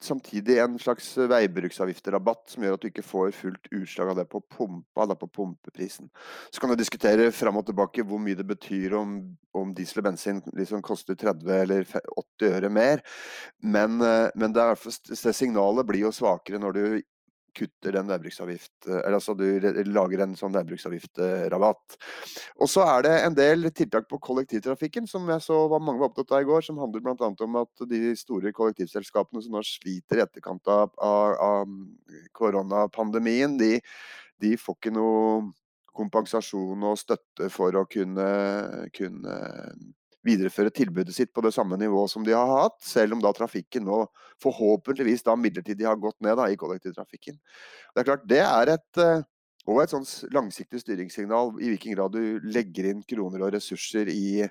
samtidig 0.02 0.58
en 0.64 0.80
slags 0.82 1.12
veibruksavgiftrabatt 1.30 2.50
som 2.50 2.66
gjør 2.66 2.80
at 2.80 2.82
du 2.82 2.88
ikke 2.90 3.06
får 3.06 3.36
fullt 3.38 3.70
utslag 3.78 4.10
av 4.14 4.18
det 4.18 4.26
på 4.32 4.42
pumpa, 4.42 5.06
da 5.06 5.18
på 5.20 5.30
pumpeprisen. 5.30 6.10
Så 6.50 6.64
kan 6.64 6.74
du 6.74 6.80
diskutere 6.80 7.30
fram 7.36 7.62
og 7.62 7.68
tilbake 7.70 8.06
hvor 8.10 8.22
mye 8.24 8.40
det 8.40 8.48
betyr 8.50 8.98
om, 8.98 9.20
om 9.54 9.76
diesel 9.78 10.02
og 10.02 10.10
bensin 10.10 10.42
liksom 10.58 10.82
koster 10.82 11.20
30 11.20 11.54
eller 11.60 11.86
80 11.86 12.50
øre 12.50 12.74
mer, 12.74 13.06
men, 13.62 14.02
eh, 14.02 14.34
men 14.34 14.58
det, 14.58 14.66
er, 14.66 15.00
det 15.14 15.38
signalet 15.38 15.86
blir 15.86 16.08
jo 16.08 16.16
svakere 16.16 16.62
når 16.62 16.80
du 16.80 16.84
kutter 17.60 17.96
den 17.96 18.08
veibruksavgift, 18.10 18.88
eh, 18.88 19.02
eller 19.02 19.18
altså 19.20 19.36
du 19.38 19.46
lager 19.90 20.24
en 20.24 20.36
sånn 20.40 20.56
veibruksavgiftrabatt. 20.56 21.98
Og 22.60 22.72
så 22.72 22.86
er 22.88 23.06
det 23.06 23.14
en 23.26 23.38
del 23.38 23.70
tiltak 23.76 24.10
på 24.10 24.22
kollektivtrafikken 24.30 25.08
som 25.10 25.28
jeg 25.30 25.46
så 25.46 25.60
var 25.72 25.84
mange 25.84 26.02
var 26.02 26.12
opptatt 26.12 26.34
av 26.38 26.46
i 26.46 26.50
går, 26.50 26.66
som 26.66 26.82
handler 26.82 27.04
bl.a. 27.06 27.32
om 27.46 27.62
at 27.62 27.86
de 27.92 28.16
store 28.20 28.54
kollektivselskapene 28.56 29.44
som 29.44 29.58
nå 29.58 29.64
sliter 29.68 30.20
i 30.20 30.26
etterkant 30.26 30.72
av, 30.72 30.96
av, 30.98 31.36
av 31.44 31.78
koronapandemien, 32.38 33.58
de, 33.60 33.78
de, 34.40 34.56
får 34.60 34.80
ikke 34.80 34.96
noe 34.96 35.50
kompensasjon 36.00 36.84
og 36.88 37.00
støtte 37.00 37.50
for 37.52 37.76
å 37.76 37.86
kunne, 37.90 38.28
kunne 38.96 39.38
videreføre 40.26 40.74
tilbudet 40.76 41.16
sitt 41.16 41.32
på 41.36 41.44
det 41.46 41.54
samme 41.56 41.78
nivået 41.80 42.12
som 42.12 42.26
de 42.26 42.36
har 42.36 42.50
hatt, 42.52 42.80
selv 42.84 43.16
om 43.16 43.22
da 43.24 43.32
trafikken 43.36 43.86
nå 43.88 44.04
forhåpentligvis 44.44 45.24
da 45.28 45.36
midlertidig 45.40 45.88
har 45.88 46.00
gått 46.00 46.20
ned 46.26 46.38
da, 46.40 46.50
i 46.52 46.58
kollektivtrafikken. 46.60 47.38
Det 47.94 48.02
er 48.02 48.08
klart, 48.08 48.26
det 48.28 48.42
er 48.44 48.74
et, 48.76 49.02
eh, 49.04 49.24
og 49.70 49.84
et 49.84 49.94
sånt 49.94 50.34
langsiktig 50.36 50.82
styringssignal 50.84 51.56
i 51.60 51.72
hvilken 51.72 51.96
grad 51.96 52.16
du 52.16 52.40
legger 52.52 52.92
inn 52.92 53.06
kroner 53.08 53.46
og 53.46 53.54
ressurser 53.56 54.12
i, 54.12 54.44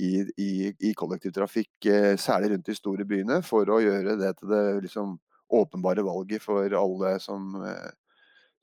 i, 0.00 0.12
i, 0.40 0.52
i 0.72 0.94
kollektivtrafikk, 0.98 1.74
eh, 1.90 2.14
særlig 2.20 2.54
rundt 2.54 2.70
de 2.70 2.78
store 2.78 3.08
byene, 3.08 3.42
for 3.46 3.68
å 3.68 3.82
gjøre 3.84 4.16
det 4.20 4.36
til 4.40 4.52
det 4.52 4.64
liksom, 4.88 5.18
åpenbare 5.52 6.04
valget 6.06 6.40
for 6.44 6.72
alle 6.78 7.18
som, 7.20 7.52
eh, 7.68 7.92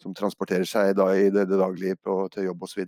som 0.01 0.17
transporterer 0.17 0.65
seg 0.65 0.95
i 0.95 1.29
det, 1.29 1.45
det 1.51 1.61
daglige 1.61 1.99
på, 2.01 2.23
til 2.33 2.49
jobb 2.49 2.65
osv. 2.65 2.85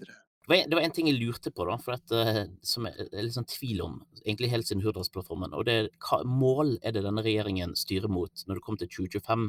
Det 0.52 0.76
var 0.76 0.84
en 0.84 0.94
ting 0.96 1.08
jeg 1.08 1.20
lurte 1.22 1.52
på, 1.54 1.66
da, 1.68 1.78
for 1.80 1.96
at, 1.96 2.12
uh, 2.12 2.44
som 2.66 2.88
jeg 2.90 3.08
er 3.08 3.24
litt 3.24 3.36
sånn 3.38 3.48
tvil 3.50 3.84
om, 3.86 4.00
egentlig 4.24 4.50
helt 4.52 4.68
siden 4.68 4.84
Hurdalsplattformen. 4.84 5.54
Og 5.56 5.68
det 5.68 5.76
er 5.78 5.90
hva 6.04 6.22
mål 6.28 6.76
er 6.82 6.96
det 6.96 7.06
denne 7.06 7.24
regjeringen 7.26 7.76
styrer 7.80 8.12
mot 8.12 8.44
når 8.48 8.58
det 8.58 8.66
kommer 8.66 8.82
til 8.82 8.92
2025, 9.08 9.46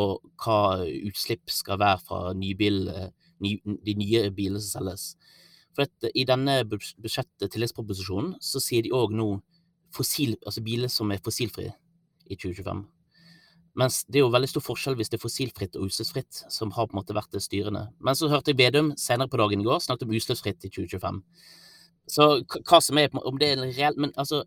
og 0.00 0.22
hva 0.40 0.60
utslipp 0.86 1.50
skal 1.50 1.80
være 1.82 2.02
fra 2.06 2.20
nybil, 2.38 2.84
eh, 2.92 3.10
ny, 3.42 3.56
de 3.86 3.96
nye 3.98 4.22
bilene 4.34 4.62
som 4.62 4.80
selges. 4.80 5.10
For 5.74 5.86
at 5.86 6.10
I 6.14 6.26
denne 6.28 6.60
budsjett-tilleggsproposisjonen 6.70 8.36
så 8.42 8.62
sier 8.62 8.86
de 8.86 8.94
òg 8.94 9.14
nå 9.16 9.32
fossil, 9.94 10.36
altså 10.46 10.62
biler 10.62 10.90
som 10.92 11.10
er 11.10 11.22
fossilfrie 11.24 11.74
i 12.30 12.38
2025. 12.38 12.86
Mens 13.80 14.02
det 14.08 14.20
er 14.20 14.24
jo 14.26 14.32
veldig 14.34 14.50
stor 14.50 14.64
forskjell 14.66 14.96
hvis 14.98 15.12
det 15.12 15.18
er 15.18 15.22
fossilfritt 15.22 15.78
og 15.78 15.88
utslippsfritt 15.88 16.44
som 16.52 16.72
har 16.76 16.88
på 16.88 16.96
en 16.96 17.00
måte 17.00 17.16
vært 17.16 17.32
det 17.32 17.42
styrende. 17.44 17.86
Men 18.04 18.18
så 18.18 18.28
hørte 18.32 18.52
jeg 18.52 18.60
Vedum 18.60 18.92
senere 19.00 19.30
på 19.30 19.40
dagen 19.40 19.62
i 19.62 19.68
går 19.68 19.82
snakket 19.84 20.08
om 20.08 20.16
utslippsfritt 20.18 20.66
i 20.66 20.72
2025. 20.72 21.20
Så 22.10 22.26
hva 22.66 22.80
som 22.82 22.98
er 22.98 23.12
Om 23.14 23.38
det 23.38 23.52
er 23.52 23.60
reelt 23.62 23.96
Men 24.00 24.12
altså 24.16 24.44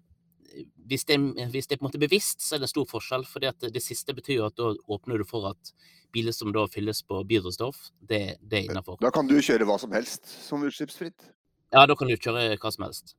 hvis 0.87 1.05
det, 1.05 1.17
hvis 1.51 1.67
det, 1.67 1.75
er 1.75 1.79
på 1.79 1.85
en 1.85 1.89
måte 1.89 2.01
bevisst, 2.01 2.43
så 2.45 2.55
er 2.55 2.63
det 2.63 2.69
stor 2.69 2.85
forskjell. 2.85 3.25
For 3.25 3.41
det, 3.41 3.55
det 3.73 3.81
siste 3.81 4.13
betyr 4.13 4.35
jo 4.41 4.49
at 4.49 4.57
da 4.59 4.73
åpner 4.91 5.17
du 5.17 5.25
for 5.25 5.47
at 5.49 5.71
biler 6.13 6.35
som 6.35 6.51
da 6.53 6.67
fylles 6.69 7.01
på 7.07 7.23
biodrivstoff, 7.25 7.87
det, 7.97 8.37
det 8.41 8.59
er 8.59 8.69
innafor. 8.69 8.99
Da 9.01 9.09
kan 9.13 9.29
du 9.29 9.39
kjøre 9.41 9.65
hva 9.65 9.79
som 9.81 9.95
helst 9.95 10.29
som 10.45 10.65
utslippsfritt? 10.67 11.31
Ja, 11.73 11.87
da 11.89 11.97
kan 11.97 12.11
du 12.11 12.13
kjøre 12.13 12.53
hva 12.61 12.73
som 12.73 12.85
helst. 12.85 13.15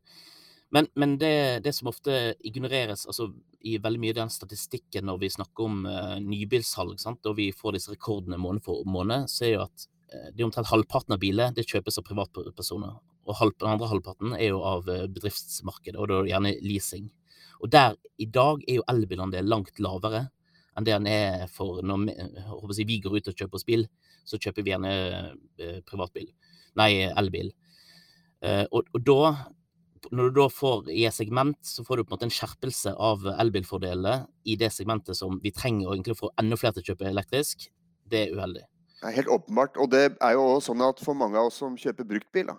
Men, 0.75 0.87
men 0.95 1.19
det, 1.19 1.61
det, 1.65 1.73
som 1.73 1.87
ofte 1.87 2.35
ignoreres 2.41 3.05
altså, 3.07 3.29
i 3.63 3.77
veldig 3.79 4.01
mye 4.03 4.15
den 4.17 4.31
statistikken 4.33 5.07
når 5.07 5.21
vi 5.21 5.29
snakker 5.31 5.69
om 5.69 5.85
uh, 5.87 6.17
nybilsalg, 6.19 6.97
sant, 6.99 7.23
og 7.31 7.37
vi 7.39 7.53
får 7.55 7.77
disse 7.77 7.93
rekordene 7.93 8.41
måned 8.43 8.65
for 8.67 8.83
måned, 8.91 9.29
så 9.31 9.47
er 9.47 9.53
jo 9.53 9.61
at 9.69 9.87
uh, 9.87 10.33
det 10.33 10.43
er 10.43 10.49
omtrent 10.49 10.73
halvparten 10.73 11.15
av 11.15 11.23
biler 11.23 11.55
det 11.55 11.69
kjøpes 11.71 12.01
av 12.03 12.09
privatpersoner. 12.11 12.99
Og 13.23 13.39
halv, 13.39 13.55
den 13.63 13.71
andre 13.77 13.93
halvparten 13.93 14.35
er 14.35 14.51
jo 14.51 14.65
av 14.67 14.91
uh, 14.91 15.07
bedriftsmarkedet, 15.07 15.95
og 15.95 16.11
da 16.11 16.21
gjerne 16.33 16.57
leasing. 16.67 17.07
Og 17.63 17.71
der 17.71 17.95
i 18.19 18.27
dag 18.27 18.67
er 18.67 18.81
jo 18.81 18.89
elbilandel 18.91 19.47
langt 19.47 19.79
lavere 19.79 20.27
enn 20.75 20.83
det 20.83 20.99
den 20.99 21.07
er 21.07 21.47
for 21.55 21.85
når 21.87 22.09
vi, 22.75 22.83
vi 22.83 23.03
går 23.05 23.21
ut 23.21 23.31
og 23.31 23.39
kjøper 23.39 23.63
oss 23.63 23.71
bil, 23.71 23.87
så 24.27 24.43
kjøper 24.43 24.65
vi 24.67 24.75
gjerne 24.75 24.95
privatbil. 25.87 26.33
Nei, 26.83 27.05
elbil. 27.15 27.53
og, 28.43 28.89
og 28.91 29.05
da 29.07 29.21
når 30.13 30.31
du 30.31 30.41
da 30.41 30.49
får 30.53 30.91
i 30.93 31.07
et 31.09 31.15
segment, 31.17 31.59
så 31.65 31.85
får 31.87 32.01
du 32.01 32.05
på 32.05 32.13
en 32.13 32.17
måte 32.17 32.29
en 32.29 32.35
skjerpelse 32.35 32.93
av 32.93 33.25
elbilfordelene 33.39 34.27
i 34.51 34.57
det 34.61 34.71
segmentet 34.75 35.19
som 35.19 35.39
vi 35.43 35.53
trenger 35.55 35.93
å 35.95 36.19
få 36.19 36.33
enda 36.41 36.59
flere 36.61 36.77
til 36.77 36.85
å 36.85 36.89
kjøpe 36.93 37.11
elektrisk. 37.11 37.69
Det 38.11 38.27
er 38.27 38.37
uheldig. 38.37 38.65
Er 39.05 39.17
helt 39.19 39.33
åpenbart. 39.33 39.77
Og 39.81 39.91
det 39.93 40.05
er 40.13 40.37
jo 40.37 40.45
også 40.55 40.73
sånn 40.73 40.85
at 40.87 41.03
for 41.05 41.19
mange 41.19 41.41
av 41.41 41.51
oss 41.51 41.61
som 41.61 41.77
kjøper 41.81 42.09
bruktbil, 42.09 42.53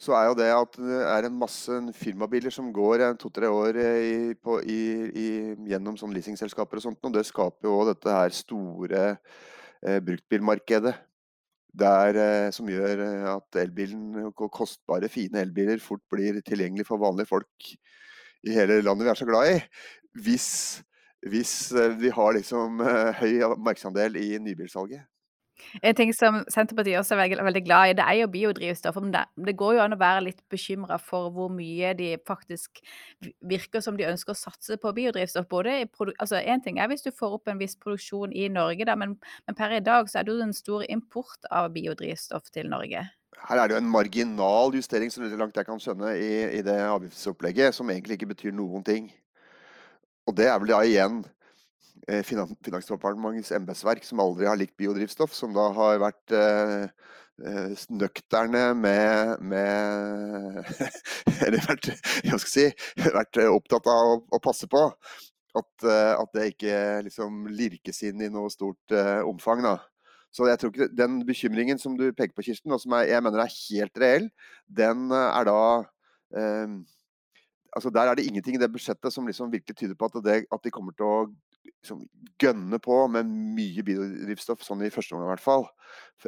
så 0.00 0.14
er 0.16 0.30
jo 0.30 0.36
det 0.38 0.48
at 0.54 0.78
det 0.80 1.00
er 1.04 1.26
en 1.28 1.38
masse 1.42 1.78
firmabiler 1.98 2.54
som 2.54 2.70
går 2.72 3.04
to-tre 3.20 3.50
år 3.52 3.76
i, 3.82 4.14
på, 4.40 4.56
i, 4.64 4.80
i, 5.12 5.28
gjennom 5.68 5.98
sånn 6.00 6.14
leasingselskaper 6.16 6.80
og 6.80 6.86
sånt, 6.86 7.02
og 7.04 7.16
det 7.18 7.26
skaper 7.28 7.68
jo 7.68 7.76
dette 7.90 8.14
her 8.16 8.32
store 8.32 9.02
eh, 9.10 10.00
bruktbilmarkedet 10.06 10.94
der, 11.72 12.16
eh, 12.18 12.50
som 12.54 12.68
gjør 12.68 13.02
eh, 13.04 13.26
at 13.30 13.58
elbilen 13.62 14.30
og 14.30 14.46
kostbare, 14.52 15.10
fine 15.12 15.44
elbiler 15.44 15.80
fort 15.82 16.02
blir 16.10 16.40
tilgjengelig 16.42 16.86
for 16.88 17.00
vanlige 17.02 17.30
folk 17.30 17.72
i 18.46 18.54
hele 18.56 18.80
landet 18.82 19.06
vi 19.06 19.12
er 19.12 19.20
så 19.20 19.28
glad 19.28 19.52
i. 19.52 19.58
Hvis, 20.24 20.48
hvis 21.28 21.54
eh, 21.72 21.94
vi 22.00 22.12
har 22.14 22.34
liksom 22.36 22.82
høy 23.20 23.34
markedsandel 23.58 24.18
i 24.20 24.32
nybilsalget. 24.42 25.06
En 25.82 25.96
ting 25.96 26.12
som 26.16 26.40
Senterpartiet 26.50 26.98
også 27.00 27.16
er 27.16 27.42
veldig, 27.44 27.62
glad 27.66 27.90
i, 27.90 27.96
det 27.98 28.06
er 28.06 28.18
jo 28.20 28.30
biodrivstoff. 28.32 28.98
Men 29.02 29.12
det, 29.14 29.24
det 29.46 29.56
går 29.60 29.76
jo 29.76 29.82
an 29.84 29.96
å 29.96 30.00
være 30.00 30.24
litt 30.28 30.42
bekymra 30.52 30.98
for 31.02 31.30
hvor 31.34 31.50
mye 31.52 31.92
de 31.98 32.12
faktisk 32.26 32.82
virker 33.46 33.84
som 33.84 33.98
de 33.98 34.08
ønsker 34.08 34.34
å 34.34 34.40
satse 34.40 34.78
på 34.80 34.94
biodrivstoff. 34.96 35.48
Både 35.50 35.82
altså 36.18 36.40
Én 36.40 36.64
ting 36.64 36.80
er 36.80 36.90
hvis 36.90 37.06
du 37.06 37.12
får 37.14 37.38
opp 37.38 37.50
en 37.50 37.60
viss 37.60 37.76
produksjon 37.80 38.34
i 38.34 38.48
Norge, 38.52 38.86
da, 38.88 38.96
men, 38.98 39.16
men, 39.46 39.58
per 39.58 39.76
i 39.76 39.82
dag 39.84 40.10
så 40.10 40.20
er 40.20 40.26
det 40.26 40.34
jo 40.34 40.44
en 40.44 40.56
stor 40.56 40.84
import 40.88 41.48
av 41.50 41.70
biodrivstoff 41.74 42.50
til 42.54 42.70
Norge. 42.72 43.06
Her 43.40 43.56
er 43.56 43.68
det 43.68 43.76
jo 43.76 43.80
en 43.80 43.92
marginal 43.92 44.74
justering 44.76 45.12
så 45.12 45.24
langt 45.24 45.56
jeg 45.56 45.68
kan 45.68 45.80
skjønne, 45.80 46.12
i, 46.18 46.32
i 46.58 46.62
det 46.66 46.76
avgiftsopplegget, 46.84 47.76
som 47.76 47.88
egentlig 47.90 48.18
ikke 48.18 48.32
betyr 48.34 48.56
noen 48.56 48.84
ting. 48.84 49.08
Og 50.28 50.36
det 50.36 50.50
er 50.50 50.58
vel 50.60 50.74
da 50.74 50.80
igjen 50.86 51.22
Finansdepartementets 52.26 53.52
embetsverk 53.54 54.04
som 54.06 54.22
aldri 54.22 54.48
har 54.48 54.58
likt 54.58 54.76
biodrivstoff, 54.80 55.34
som 55.36 55.52
da 55.54 55.68
har 55.76 56.00
vært 56.02 56.34
eh, 56.34 56.86
eh, 57.46 57.82
nøkterne 57.92 58.70
med, 58.74 59.44
med 59.52 60.70
Eller 61.46 61.66
vært, 61.68 61.90
jeg 62.24 62.40
skal 62.42 62.52
si, 62.54 62.66
vært 63.04 63.42
opptatt 63.44 63.90
av 63.90 64.14
å, 64.14 64.16
å 64.32 64.42
passe 64.42 64.68
på. 64.70 64.88
At, 65.50 65.70
at, 65.82 66.28
det 66.30 66.52
ikke 66.52 66.74
liksom 67.08 67.48
lirkes 67.50 68.04
inn 68.06 68.20
i 68.22 68.30
noe 68.30 68.52
stort 68.54 68.94
eh, 68.94 69.18
omfang. 69.26 69.64
da. 69.66 69.80
Så 70.30 70.46
jeg 70.46 70.60
tror 70.62 70.70
ikke 70.70 70.92
Den 70.94 71.16
bekymringen 71.26 71.80
som 71.82 71.96
du 71.98 72.12
peker 72.14 72.36
på, 72.36 72.46
Kirsten, 72.46 72.70
og 72.70 72.78
som 72.82 72.94
jeg, 72.98 73.10
jeg 73.10 73.24
mener 73.26 73.42
er 73.42 73.56
helt 73.56 73.98
reell, 73.98 74.28
den 74.70 75.10
er 75.10 75.48
da 75.50 75.62
eh, 76.38 76.78
altså 77.74 77.90
Der 77.90 78.10
er 78.10 78.14
det 78.14 78.26
ingenting 78.26 78.56
i 78.56 78.62
det 78.62 78.70
budsjettet 78.72 79.12
som 79.12 79.26
liksom 79.26 79.52
virkelig 79.52 79.76
tyder 79.76 79.94
på 79.98 80.10
at, 80.10 80.22
det, 80.24 80.44
at 80.50 80.64
de 80.64 80.70
kommer 80.74 80.94
til 80.94 81.06
å 81.06 81.18
liksom, 81.80 82.02
gønne 82.40 82.80
på 82.82 82.96
med 83.12 83.28
mye 83.28 83.84
biodrivstoff, 83.86 84.64
sånn 84.64 84.84
i 84.86 84.90
første 84.92 85.14
omgang 85.14 85.30
i 85.30 85.34
hvert 85.34 85.44
fall, 85.44 85.66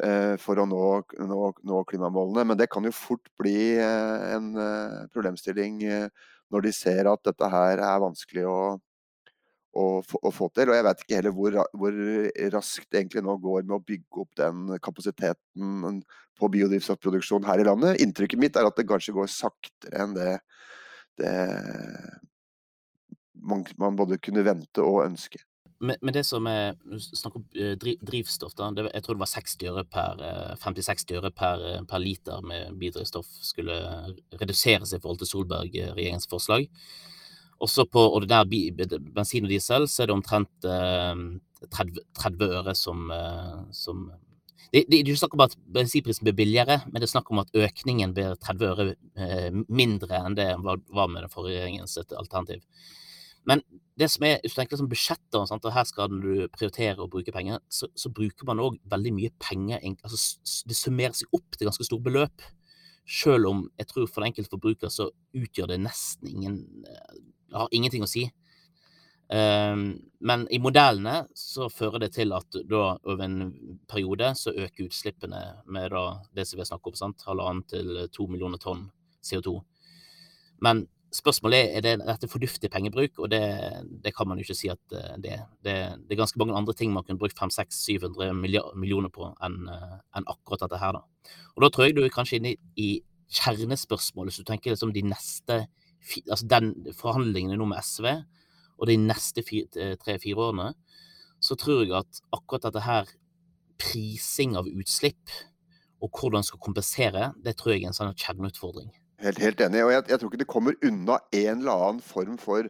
eh, 0.02 0.36
for 0.40 0.60
å 0.60 0.66
nå, 0.68 0.84
nå, 1.18 1.40
nå, 1.68 1.82
klimamålene. 1.88 2.46
Men 2.50 2.60
det 2.60 2.70
kan 2.72 2.86
jo 2.86 2.94
fort 2.94 3.32
bli 3.40 3.74
eh, 3.80 4.30
en 4.36 4.52
eh, 4.56 5.02
problemstilling 5.12 5.82
når 6.52 6.66
de 6.66 6.72
ser 6.76 7.08
at 7.08 7.22
dette 7.24 7.48
her 7.48 7.80
er 7.80 8.02
vanskelig 8.02 8.44
å, 8.48 8.56
å, 9.72 9.86
få 10.34 10.50
til. 10.52 10.68
Og 10.68 10.76
jeg 10.76 10.86
vet 10.88 11.04
ikke 11.04 11.20
heller 11.20 11.36
hvor, 11.36 11.60
hvor, 11.80 12.00
raskt 12.52 12.90
det 12.90 13.02
egentlig 13.02 13.24
nå 13.24 13.38
går 13.40 13.64
med 13.64 13.78
å 13.78 13.84
bygge 13.86 14.24
opp 14.24 14.34
den 14.40 14.74
kapasiteten 14.84 16.02
på 16.40 16.50
biodrivstoffproduksjon 16.52 17.48
her 17.48 17.62
i 17.62 17.68
landet. 17.68 18.02
Inntrykket 18.04 18.40
mitt 18.40 18.58
er 18.58 18.68
at 18.68 18.76
det 18.76 18.88
kanskje 18.90 19.16
går 19.16 19.32
saktere 19.32 20.04
enn 20.04 20.12
det, 20.18 20.34
det 21.20 21.32
man, 23.42 23.64
man, 23.80 23.96
både 23.98 24.20
kunne 24.22 24.44
vente 24.46 24.84
og 24.84 25.02
ønske. 25.06 25.42
Men, 25.82 25.98
men 26.00 26.14
det 26.14 26.22
som 26.26 26.46
er 26.46 26.76
Snakk 27.02 27.36
om 27.40 27.46
eh, 27.58 27.74
drivstoff. 27.76 28.54
da, 28.58 28.70
det, 28.70 28.88
Jeg 28.94 29.04
tror 29.04 29.16
det 29.16 29.24
var 29.24 29.32
60 29.32 29.70
øre 29.70 29.84
per, 29.84 30.24
50-60 30.62 31.10
eh, 31.10 31.18
øre 31.18 31.30
per, 31.34 31.64
eh, 31.68 31.80
per, 31.88 32.02
liter 32.02 32.44
med 32.46 32.76
biodrivstoff 32.78 33.30
skulle 33.42 33.78
reduseres 34.40 34.94
i 34.94 35.00
forhold 35.00 35.22
til 35.22 35.32
Solberg-regjeringens 35.32 36.30
forslag. 36.30 36.68
Også 37.62 37.86
på 37.86 38.02
ordinær 38.16 38.46
bensin 38.46 39.46
og 39.46 39.50
diesel 39.52 39.86
så 39.90 40.02
er 40.02 40.10
det 40.10 40.14
omtrent 40.16 40.64
30, 40.66 42.00
30 42.18 42.48
øre 42.58 42.74
som, 42.74 43.04
som 43.70 44.08
det, 44.72 44.82
det, 44.88 44.96
er 44.96 45.04
ikke 45.04 45.20
snakk 45.20 45.36
om 45.36 45.44
at 45.44 45.54
bensinprisen 45.76 46.26
blir 46.26 46.34
billigere, 46.40 46.80
men 46.88 46.98
det 46.98 47.06
er 47.06 47.12
snakk 47.12 47.30
om 47.30 47.38
at 47.44 47.54
økningen 47.54 48.16
blir 48.16 48.34
30 48.34 48.66
øre 48.72 49.62
mindre 49.70 50.24
enn 50.24 50.34
det 50.34 50.48
var 50.58 51.06
med 51.06 51.22
den 51.22 51.30
forrige 51.30 51.60
regjeringens 51.60 52.00
alternativ. 52.18 52.66
Men 53.48 53.62
det 53.98 54.08
som 54.08 54.24
er, 54.26 54.38
hvis 54.40 54.54
du 54.54 54.60
tenker 54.60 54.80
som 54.80 54.88
budsjetter, 54.90 55.44
sant, 55.48 55.64
og 55.68 55.74
her 55.74 55.86
skal 55.88 56.12
du 56.12 56.46
prioritere 56.54 57.02
å 57.02 57.10
bruke 57.12 57.34
penger, 57.34 57.60
så, 57.68 57.88
så 57.98 58.10
bruker 58.14 58.48
man 58.48 58.62
òg 58.62 58.78
veldig 58.90 59.12
mye 59.16 59.32
penger. 59.42 59.82
Altså, 60.02 60.38
det 60.68 60.78
summerer 60.78 61.16
seg 61.18 61.34
opp 61.36 61.58
til 61.58 61.68
ganske 61.68 61.86
store 61.86 62.06
beløp. 62.06 62.46
Selv 63.08 63.50
om 63.50 63.64
jeg 63.80 63.90
tror 63.90 64.06
for 64.06 64.22
den 64.22 64.30
enkelte 64.30 64.54
forbruker 64.54 64.92
så 64.92 65.08
utgjør 65.34 65.72
det 65.72 65.82
nesten 65.82 66.28
ingen 66.30 66.60
eh, 66.86 67.16
Har 67.52 67.68
ingenting 67.74 68.06
å 68.06 68.08
si. 68.08 68.22
Um, 69.32 69.82
men 70.20 70.44
i 70.52 70.58
modellene 70.60 71.26
så 71.36 71.66
fører 71.72 72.02
det 72.04 72.10
til 72.16 72.32
at 72.36 72.56
da 72.68 72.94
over 72.96 73.22
en 73.24 73.52
periode 73.88 74.30
så 74.36 74.52
øker 74.52 74.88
utslippene 74.88 75.40
med 75.72 75.92
da 75.92 76.02
det 76.36 76.46
som 76.48 76.60
vi 76.60 76.66
snakker 76.68 77.04
om, 77.04 77.14
halvannen 77.26 77.62
til 77.68 78.00
to 78.12 78.26
millioner 78.28 78.60
tonn 78.60 78.86
CO2. 79.24 79.58
Men 80.64 80.86
Spørsmålet 81.12 81.58
er 81.58 81.76
er 81.76 81.80
det 81.84 82.06
dette 82.06 82.28
fornuftig 82.28 82.70
pengebruk, 82.72 83.18
og 83.18 83.30
det, 83.30 83.42
det, 84.04 84.14
kan 84.16 84.28
man 84.28 84.38
jo 84.38 84.46
ikke 84.46 84.56
si 84.56 84.68
at 84.72 84.96
eh, 84.96 85.16
det 85.20 85.32
er. 85.32 85.44
Det, 85.64 85.74
det, 86.08 86.12
er 86.14 86.22
ganske 86.22 86.38
mange 86.40 86.56
andre 86.56 86.72
ting 86.72 86.92
man 86.92 87.04
kunne 87.04 87.20
brukt 87.20 87.36
500-700 87.38 88.32
millioner 88.32 89.12
på 89.12 89.28
enn 89.44 89.68
en 89.68 90.26
akkurat 90.26 90.64
dette 90.64 90.80
her. 90.80 90.92
da. 90.96 91.02
Og 91.56 91.62
Da 91.62 91.68
tror 91.68 91.84
jeg 91.84 91.96
du 91.96 92.04
er 92.04 92.14
kanskje 92.14 92.40
inne 92.40 92.56
i 92.76 93.02
kjernespørsmålet, 93.32 94.32
så 94.32 94.42
du 94.42 94.48
tenker 94.48 94.72
liksom 94.72 94.92
de 94.92 95.02
neste 95.02 95.66
altså 96.30 96.46
den 96.50 96.72
forhandlingene 96.98 97.56
nå 97.56 97.68
med 97.70 97.78
SV 97.84 98.08
og 98.78 98.88
de 98.90 98.96
neste 98.98 99.44
eh, 99.52 99.94
tre-fire 100.00 100.48
årene, 100.48 100.72
så 101.42 101.54
tror 101.58 101.84
jeg 101.84 101.94
at 101.98 102.22
akkurat 102.34 102.66
dette 102.66 102.82
her, 102.86 103.10
prising 103.82 104.56
av 104.58 104.68
utslipp 104.70 105.30
og 106.02 106.10
hvordan 106.10 106.40
man 106.40 106.46
skal 106.46 106.60
kompensere, 106.62 107.30
det 107.42 107.56
tror 107.58 107.74
jeg 107.74 107.84
er 107.84 107.90
en 107.90 107.96
sånn 107.96 108.14
kjerneutfordring. 108.18 108.90
Helt, 109.22 109.38
helt 109.38 109.60
enig. 109.62 109.84
og 109.84 109.92
jeg, 109.92 110.02
jeg, 110.10 110.18
tror 110.18 110.30
ikke 110.30 110.40
det 110.40 110.50
kommer 110.50 110.88
unna 110.88 111.20
en 111.30 111.60
eller 111.60 111.84
annen 111.86 112.02
form 112.02 112.38
for 112.42 112.66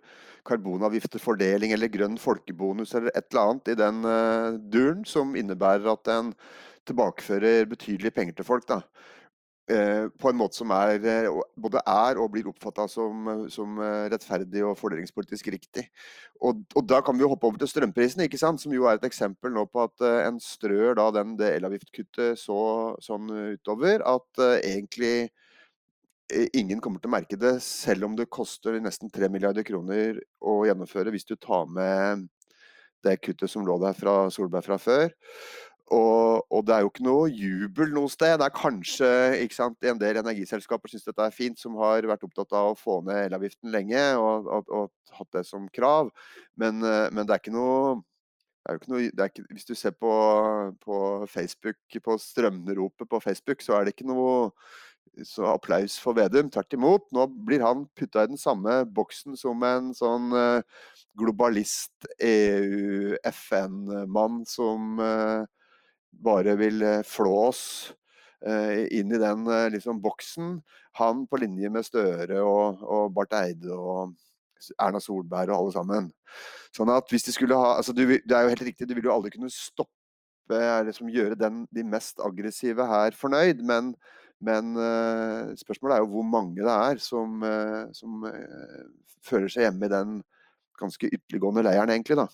karbonavgiftefordeling 0.48 1.72
eller 1.72 1.88
grønn 1.92 2.18
folkebonus 2.20 2.92
eller 2.98 3.14
et 3.14 3.24
eller 3.30 3.46
annet 3.46 3.70
i 3.72 3.78
den 3.78 4.02
uh, 4.04 4.58
duren 4.74 5.06
som 5.08 5.32
innebærer 5.38 5.88
at 5.94 6.10
en 6.12 6.32
tilbakefører 6.88 7.70
betydelige 7.70 8.12
penger 8.12 8.36
til 8.36 8.48
folk. 8.48 8.66
da. 8.68 8.82
Uh, 9.70 10.10
på 10.20 10.28
en 10.28 10.36
måte 10.36 10.58
som 10.58 10.74
er, 10.76 10.98
uh, 11.30 11.38
både 11.56 11.80
er 11.88 12.20
og 12.20 12.34
blir 12.34 12.50
oppfatta 12.50 12.84
som, 12.90 13.30
som 13.48 13.80
rettferdig 14.12 14.64
og 14.66 14.76
fordelingspolitisk 14.76 15.48
riktig. 15.54 15.86
Og, 16.42 16.66
og, 16.74 16.82
Da 16.90 17.00
kan 17.00 17.16
vi 17.16 17.24
jo 17.24 17.30
hoppe 17.32 17.48
over 17.48 17.62
til 17.62 17.70
strømprisene, 17.70 18.26
ikke 18.28 18.42
sant? 18.42 18.60
som 18.60 18.74
jo 18.76 18.90
er 18.90 19.00
et 19.00 19.08
eksempel 19.08 19.54
nå 19.54 19.64
på 19.72 19.86
at 19.86 20.04
en 20.26 20.42
strør 20.42 20.98
da 21.00 21.08
den, 21.16 21.32
det 21.40 21.54
elavgiftkuttet 21.54 22.42
så, 22.42 22.58
sånn 23.00 23.30
utover 23.54 24.04
at 24.04 24.44
egentlig 24.58 25.30
Eh, 25.30 25.41
ingen 26.58 26.80
kommer 26.82 27.02
til 27.02 27.10
å 27.10 27.14
merke 27.16 27.38
det, 27.40 27.56
selv 27.64 28.08
om 28.08 28.14
det 28.18 28.30
koster 28.32 28.78
nesten 28.82 29.10
3 29.12 29.28
milliarder 29.32 29.66
kroner 29.66 30.20
å 30.40 30.62
gjennomføre 30.68 31.12
hvis 31.14 31.28
du 31.28 31.36
tar 31.36 31.68
med 31.70 32.26
det 33.02 33.18
kuttet 33.22 33.50
som 33.50 33.66
lå 33.66 33.76
der 33.82 33.96
fra 33.98 34.30
Solberg 34.30 34.66
fra 34.66 34.78
før. 34.80 35.12
Og, 35.92 36.46
og, 36.48 36.62
det 36.64 36.72
er 36.74 36.84
jo 36.84 36.90
ikke 36.92 37.04
noe 37.04 37.24
jubel 37.28 37.90
noe 37.92 38.08
sted. 38.08 38.38
Det 38.40 38.46
er 38.46 38.54
kanskje 38.56 39.08
sant, 39.52 39.76
en 39.84 39.98
del 40.00 40.20
energiselskaper 40.22 40.88
syns 40.88 41.04
dette 41.04 41.26
er 41.26 41.34
fint, 41.34 41.58
som 41.60 41.76
har 41.82 42.06
vært 42.08 42.24
opptatt 42.24 42.54
av 42.56 42.70
å 42.70 42.78
få 42.78 43.00
ned 43.04 43.26
elavgiften 43.26 43.72
lenge 43.74 44.00
og, 44.16 44.48
og, 44.48 44.72
og 44.72 45.18
hatt 45.18 45.36
det 45.36 45.44
som 45.48 45.66
krav. 45.74 46.08
Men, 46.56 46.80
eh, 46.86 47.10
men, 47.12 47.26
det 47.26 47.36
er 47.36 47.44
ikke 47.44 47.54
noe 47.56 48.00
noe, 48.88 49.08
ikke, 49.10 49.44
Hvis 49.50 49.66
du 49.66 49.74
ser 49.74 49.92
på, 49.98 50.12
på 50.80 50.96
Facebook, 51.28 51.82
på 52.04 52.16
strømneropet 52.24 53.10
på 53.10 53.20
Facebook, 53.20 53.60
så 53.60 53.74
er 53.76 53.84
det 53.84 53.96
ikke 53.96 54.08
noe 54.08 54.52
så 55.26 55.44
applaus 55.52 55.98
for 56.00 56.16
Vedum. 56.16 56.50
Tvert 56.50 56.72
imot. 56.76 57.04
Nå 57.12 57.26
blir 57.46 57.60
han 57.64 57.86
putta 57.98 58.24
i 58.24 58.30
den 58.32 58.40
samme 58.40 58.84
boksen 58.88 59.36
som 59.38 59.62
en 59.66 59.94
sånn 59.96 60.32
uh, 60.32 60.62
globalist, 61.18 62.06
EU-FN-mann 62.22 63.24
som 64.48 64.98
uh, 65.00 65.44
bare 66.12 66.56
vil 66.60 66.82
uh, 66.82 67.02
flå 67.06 67.34
oss 67.48 67.92
inn 68.42 69.12
i 69.14 69.18
den 69.22 69.46
liksom, 69.70 70.02
boksen. 70.02 70.58
Han 70.98 71.30
på 71.30 71.38
linje 71.38 71.68
med 71.70 71.86
Støre 71.86 72.42
og, 72.42 72.82
og 72.82 73.14
Barth 73.14 73.38
Eide 73.38 73.70
og 73.70 74.16
Erna 74.82 74.98
Solberg 74.98 75.52
og 75.52 75.60
alle 75.60 75.74
sammen. 75.76 76.08
Sånn 76.74 76.90
at 76.90 77.06
hvis 77.14 77.28
de 77.28 77.32
skulle 77.36 77.54
ha 77.54 77.76
altså 77.76 77.94
du, 77.94 78.02
Det 78.02 78.34
er 78.34 78.42
jo 78.42 78.50
helt 78.50 78.66
riktig, 78.66 78.88
du 78.90 78.96
vil 78.98 79.06
jo 79.06 79.14
aldri 79.14 79.30
kunne 79.36 79.46
stoppe 79.54 80.58
liksom, 80.88 81.06
gjøre 81.14 81.38
den, 81.38 81.70
de 81.70 81.86
mest 81.86 82.18
aggressive 82.18 82.82
her 82.90 83.14
fornøyd, 83.14 83.62
men 83.62 83.94
men 84.42 84.74
uh, 84.78 85.52
spørsmålet 85.58 85.96
er 85.96 86.04
jo 86.04 86.10
hvor 86.16 86.26
mange 86.26 86.58
det 86.58 86.74
er 86.74 87.00
som, 87.02 87.42
uh, 87.46 87.86
som 87.94 88.24
uh, 88.26 88.82
føler 89.26 89.52
seg 89.52 89.68
hjemme 89.68 89.86
i 89.86 89.92
den 89.92 90.16
ganske 90.80 91.10
ytterliggående 91.10 91.62
leiren, 91.62 91.92
egentlig. 91.94 92.18
da. 92.18 92.26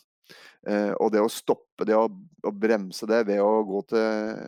og 1.02 1.10
det 1.12 1.20
å 1.20 1.28
stoppe 1.28 1.84
det 1.84 1.96
og 1.96 2.48
bremse 2.56 3.04
det 3.08 3.18
ved 3.28 3.42
å 3.44 3.62
gå 3.68 3.82
til, 3.90 4.38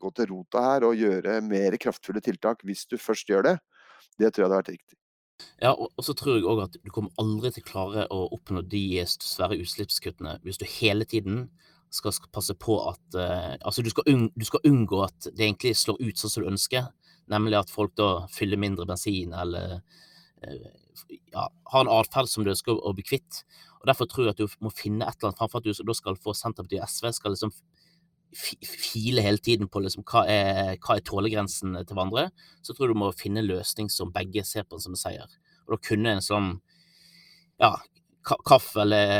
gå 0.00 0.10
til, 0.16 0.28
rota 0.34 0.64
her 0.66 0.84
og 0.88 0.98
gjøre 0.98 1.38
mer 1.44 1.76
kraftfulle 1.80 2.20
tiltak 2.24 2.66
hvis 2.68 2.84
du 2.90 2.98
først 3.00 3.32
gjør 3.32 3.46
det, 3.48 3.54
det 4.20 4.28
tror 4.28 4.42
jeg 4.42 4.48
hadde 4.48 4.58
vært 4.58 4.72
riktig. 4.74 4.98
Ja, 5.62 5.72
og, 5.72 5.88
og 5.96 6.04
så 6.04 6.12
tror 6.16 6.36
jeg 6.36 6.44
òg 6.48 6.62
at 6.66 6.76
du 6.76 6.92
kommer 6.92 7.16
aldri 7.22 7.54
til 7.54 7.64
å 7.64 7.70
klare 7.70 8.06
å 8.12 8.26
oppnå 8.36 8.60
de 8.68 8.84
svære 9.08 9.56
utslippskuttene 9.62 10.36
hvis 10.44 10.60
du 10.60 10.66
hele 10.68 11.08
tiden 11.08 11.46
skal 11.94 12.14
passe 12.32 12.54
på 12.54 12.76
at 12.86 13.18
uh, 13.18 13.56
Altså, 13.66 13.82
du 13.82 13.90
skal, 13.90 14.06
du 14.30 14.44
skal, 14.46 14.66
unngå 14.66 15.02
at 15.04 15.30
det 15.34 15.46
egentlig 15.46 15.74
slår 15.78 15.98
ut 16.00 16.20
sånn 16.20 16.32
som 16.32 16.44
du 16.44 16.50
ønsker, 16.52 16.86
nemlig 17.30 17.58
at 17.58 17.72
folk 17.72 17.96
da 17.98 18.26
fyller 18.32 18.60
mindre 18.60 18.86
bensin 18.86 19.34
eller 19.34 19.80
uh, 19.80 20.70
ja, 21.32 21.48
har 21.72 21.84
en 21.84 21.92
atferd 21.92 22.30
som 22.30 22.44
du 22.44 22.52
ønsker 22.52 22.78
å 22.78 22.94
bli 22.94 23.04
kvitt. 23.06 23.42
Og 23.80 23.88
Derfor 23.90 24.08
tror 24.10 24.28
jeg 24.28 24.36
at 24.36 24.42
du 24.42 24.62
må 24.64 24.72
finne 24.74 25.06
et 25.06 25.16
eller 25.18 25.30
annet, 25.30 25.40
framfor 25.40 25.62
at 25.62 25.68
du 25.68 25.86
da 25.86 25.96
skal 25.96 26.18
få 26.20 26.34
Senterpartiet 26.36 26.84
og 26.84 26.90
SV 26.90 27.12
skal 27.16 27.34
liksom 27.36 27.54
file 28.30 29.24
hele 29.24 29.42
tiden 29.42 29.66
på 29.66 29.80
liksom, 29.82 30.04
hva, 30.06 30.22
er, 30.30 30.76
hva 30.78 30.96
er 30.96 31.06
tålegrensen 31.06 31.74
til 31.80 31.96
hverandre, 31.96 32.28
så 32.62 32.74
tror 32.74 32.86
jeg 32.86 32.94
du 32.94 33.00
må 33.02 33.08
finne 33.18 33.42
en 33.42 33.48
løsning 33.48 33.90
som 33.90 34.12
begge 34.14 34.44
ser 34.46 34.68
på 34.68 34.78
som 34.82 34.94
en 34.94 35.00
seier. 35.00 35.32
Og 35.66 35.74
da 35.74 35.80
kunne 35.88 36.14
en 36.14 36.22
sånn 36.24 36.52
ja, 37.60 37.74
kaffe 38.46 38.82
eller 38.82 39.12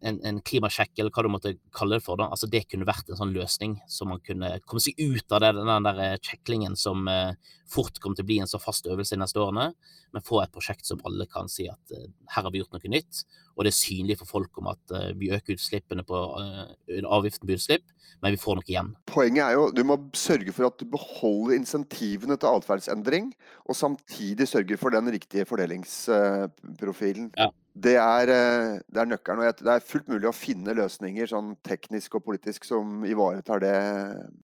en, 0.00 0.20
en, 0.24 0.40
klimasjekk, 0.46 0.92
eller 0.98 1.12
hva 1.14 1.24
du 1.24 1.30
måtte 1.32 1.54
kalle 1.76 1.98
det 1.98 2.04
for. 2.04 2.20
Da. 2.20 2.30
Altså, 2.32 2.48
det 2.50 2.66
kunne 2.70 2.88
vært 2.88 3.10
en 3.10 3.18
sånn 3.20 3.34
løsning, 3.34 3.78
så 3.90 4.08
man 4.08 4.22
kunne 4.24 4.56
komme 4.66 4.82
seg 4.84 4.98
ut 5.00 5.36
av 5.36 5.44
det, 5.44 5.52
den 5.58 5.88
der 5.88 6.22
kjeklingen 6.24 6.76
som 6.78 7.08
eh, 7.10 7.36
fort 7.70 8.00
kommer 8.02 8.18
til 8.18 8.26
å 8.26 8.30
bli 8.30 8.40
en 8.42 8.50
så 8.50 8.60
fast 8.62 8.88
øvelse 8.90 9.16
de 9.16 9.22
neste 9.22 9.40
årene, 9.42 9.70
men 10.14 10.26
få 10.26 10.40
et 10.42 10.52
prosjekt 10.54 10.88
som 10.88 11.00
alle 11.06 11.26
kan 11.30 11.50
si 11.50 11.68
at 11.70 11.94
eh, 11.94 12.10
her 12.34 12.46
har 12.46 12.52
vi 12.52 12.62
gjort 12.62 12.74
noe 12.76 12.92
nytt, 12.92 13.22
og 13.56 13.66
det 13.66 13.72
er 13.72 13.78
synlig 13.78 14.18
for 14.20 14.30
folk 14.30 14.60
om 14.62 14.70
at 14.72 14.94
eh, 14.96 15.10
vi 15.20 15.30
øker 15.34 15.56
utslippene 15.56 16.04
på 16.06 16.20
eh, 16.40 17.00
avgiften 17.04 17.46
på 17.46 17.56
utslipp, 17.56 17.86
men 18.20 18.34
vi 18.34 18.40
får 18.40 18.58
noe 18.58 18.68
igjen. 18.68 18.92
Poenget 19.10 19.44
er 19.46 19.56
jo 19.56 19.68
du 19.74 19.82
må 19.86 19.98
sørge 20.18 20.54
for 20.56 20.70
at 20.70 20.80
du 20.80 20.88
beholder 20.90 21.56
insentivene 21.60 22.38
til 22.40 22.60
atferdsendring, 22.60 23.32
og 23.68 23.78
samtidig 23.78 24.48
sørger 24.50 24.80
for 24.80 24.94
den 24.94 25.10
riktige 25.14 25.46
fordelingsprofilen. 25.48 27.32
Ja. 27.38 27.50
Det 27.74 27.94
er, 27.96 28.30
eh, 28.34 28.78
det 28.90 29.00
er 29.00 29.06
nøkkelen. 29.06 29.38
og 29.46 29.58
Det 29.58 29.72
er 29.72 29.84
fullt 29.84 30.08
mulig 30.08 30.28
å 30.28 30.34
finne 30.34 30.74
løsninger 30.74 31.26
sånn 31.30 31.56
teknisk 31.62 32.14
og 32.18 32.24
politisk 32.24 32.64
som 32.64 33.04
ivaretar 33.04 33.60
det 33.62 33.76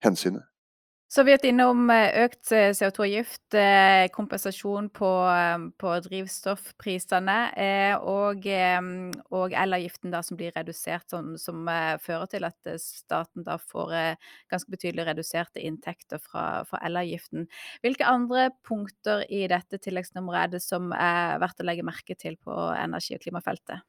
hensynet. 0.06 0.46
Så 1.16 1.24
vi 1.24 1.32
har 1.32 1.38
vært 1.38 1.46
innom 1.48 1.86
eh, 1.94 2.26
økt 2.26 2.50
eh, 2.52 2.74
CO2-avgift, 2.76 3.56
eh, 3.56 4.10
kompensasjon 4.12 4.90
på, 4.92 5.12
på 5.80 5.94
drivstoffprisene 6.10 7.36
og, 8.04 8.48
og 9.40 9.56
elavgiften 9.56 10.12
da, 10.12 10.20
som 10.28 10.36
blir 10.36 10.52
redusert, 10.58 11.08
som, 11.14 11.38
som, 11.40 11.62
fører 12.04 12.28
til 12.34 12.50
at 12.50 12.74
staten 12.84 13.48
da 13.48 13.56
får 13.62 13.96
ganske 14.52 14.76
betydelig 14.76 15.08
reduserte 15.14 15.64
inntekter 15.64 16.20
fra, 16.20 16.66
fra 16.68 16.84
elavgiften. 16.84 17.48
Hvilke 17.86 18.12
andre 18.12 18.50
punkter 18.68 19.24
i 19.32 19.46
dette 19.48 19.80
tilleggsnummeret 19.88 20.42
er 20.50 20.54
det 20.58 20.64
som 20.68 20.92
er 21.00 21.40
verdt 21.40 21.64
å 21.64 21.70
legge 21.72 21.88
merke 21.88 22.20
til 22.20 22.36
på 22.44 22.60
energi- 22.76 23.16
og 23.16 23.24
klimafeltet? 23.24 23.88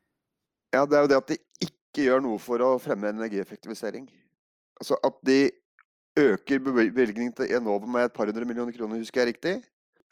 Ja, 0.79 0.87
Det 0.87 0.95
er 0.95 1.09
jo 1.09 1.15
det 1.17 1.23
at 1.25 1.35
de 1.35 1.43
ikke 1.73 2.07
gjør 2.07 2.27
noe 2.31 2.39
for 2.39 2.63
å 2.63 2.77
fremme 2.79 3.11
energieffektivisering. 3.11 4.13
Altså 4.79 5.03
at 5.03 5.25
de 5.27 5.41
øker 6.17 6.61
bevilgningen 6.65 7.33
til 7.37 7.57
Enova 7.57 7.87
med 7.87 8.09
et 8.09 8.13
par 8.13 8.29
hundre 8.29 8.45
millioner 8.49 8.73
kroner, 8.73 9.01
husker 9.03 9.23
jeg 9.23 9.35
riktig. 9.35 9.57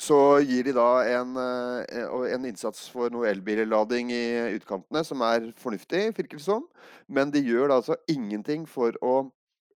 Så 0.00 0.16
gir 0.42 0.66
de 0.66 0.72
da 0.74 0.88
en, 1.20 1.36
eh, 1.38 2.34
en 2.34 2.46
innsats 2.48 2.88
for 2.90 3.12
noe 3.14 3.28
elbillading 3.30 4.10
i 4.10 4.24
utkantene, 4.56 5.04
som 5.06 5.22
er 5.22 5.52
fornuftig, 5.56 6.08
virker 6.16 6.40
det 6.40 6.44
som. 6.44 6.66
Men 7.08 7.30
de 7.30 7.42
gjør 7.44 7.68
da 7.70 7.78
altså 7.78 7.96
ingenting 8.10 8.66
for 8.66 8.96
å, 9.00 9.30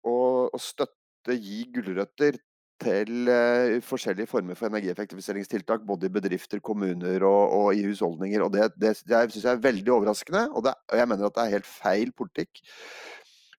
å, 0.03 0.17
å 0.49 0.59
støtte, 0.59 1.37
gi 1.37 1.67
gulrøtter 1.75 2.39
til 2.79 3.27
uh, 3.27 3.81
forskjellige 3.81 4.29
former 4.29 4.55
for 4.55 4.69
energieffektiviseringstiltak, 4.69 5.81
både 5.83 6.07
i 6.07 6.13
bedrifter, 6.13 6.61
kommuner 6.61 7.23
og, 7.25 7.53
og 7.57 7.69
i 7.75 7.81
husholdninger. 7.83 8.45
Og 8.45 8.53
Det, 8.53 8.67
det, 8.77 8.93
det 9.09 9.21
syns 9.33 9.43
jeg 9.43 9.51
er 9.51 9.63
veldig 9.63 9.93
overraskende, 9.95 10.43
og, 10.53 10.63
det, 10.63 10.75
og 10.93 11.01
jeg 11.01 11.09
mener 11.09 11.27
at 11.27 11.35
det 11.35 11.43
er 11.43 11.55
helt 11.57 11.67
feil 11.67 12.13
politikk. 12.15 12.61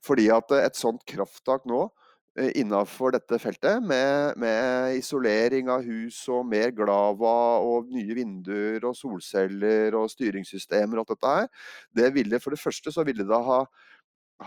Fordi 0.06 0.28
at 0.32 0.54
et 0.62 0.78
sånt 0.78 1.02
krafttak 1.10 1.66
nå 1.68 1.88
Eh, 1.88 2.07
innafor 2.58 3.12
dette 3.16 3.38
feltet, 3.42 3.82
med, 3.84 4.38
med, 4.40 4.96
isolering 4.98 5.70
av 5.72 5.84
hus 5.86 6.20
og 6.32 6.46
mer 6.48 6.72
Glava 6.76 7.34
og 7.64 7.90
nye 7.92 8.16
vinduer 8.16 8.84
og 8.88 8.96
solceller 8.96 9.96
og 9.98 10.10
styringssystemer 10.12 10.98
og 10.98 11.04
alt 11.04 11.14
dette 11.14 11.34
her, 11.34 11.52
det 12.00 12.10
ville 12.16 12.40
for 12.42 12.54
det 12.54 12.62
første 12.62 12.92
så 12.94 13.04
ville 13.06 13.26
det 13.26 13.42
ha, 13.48 13.60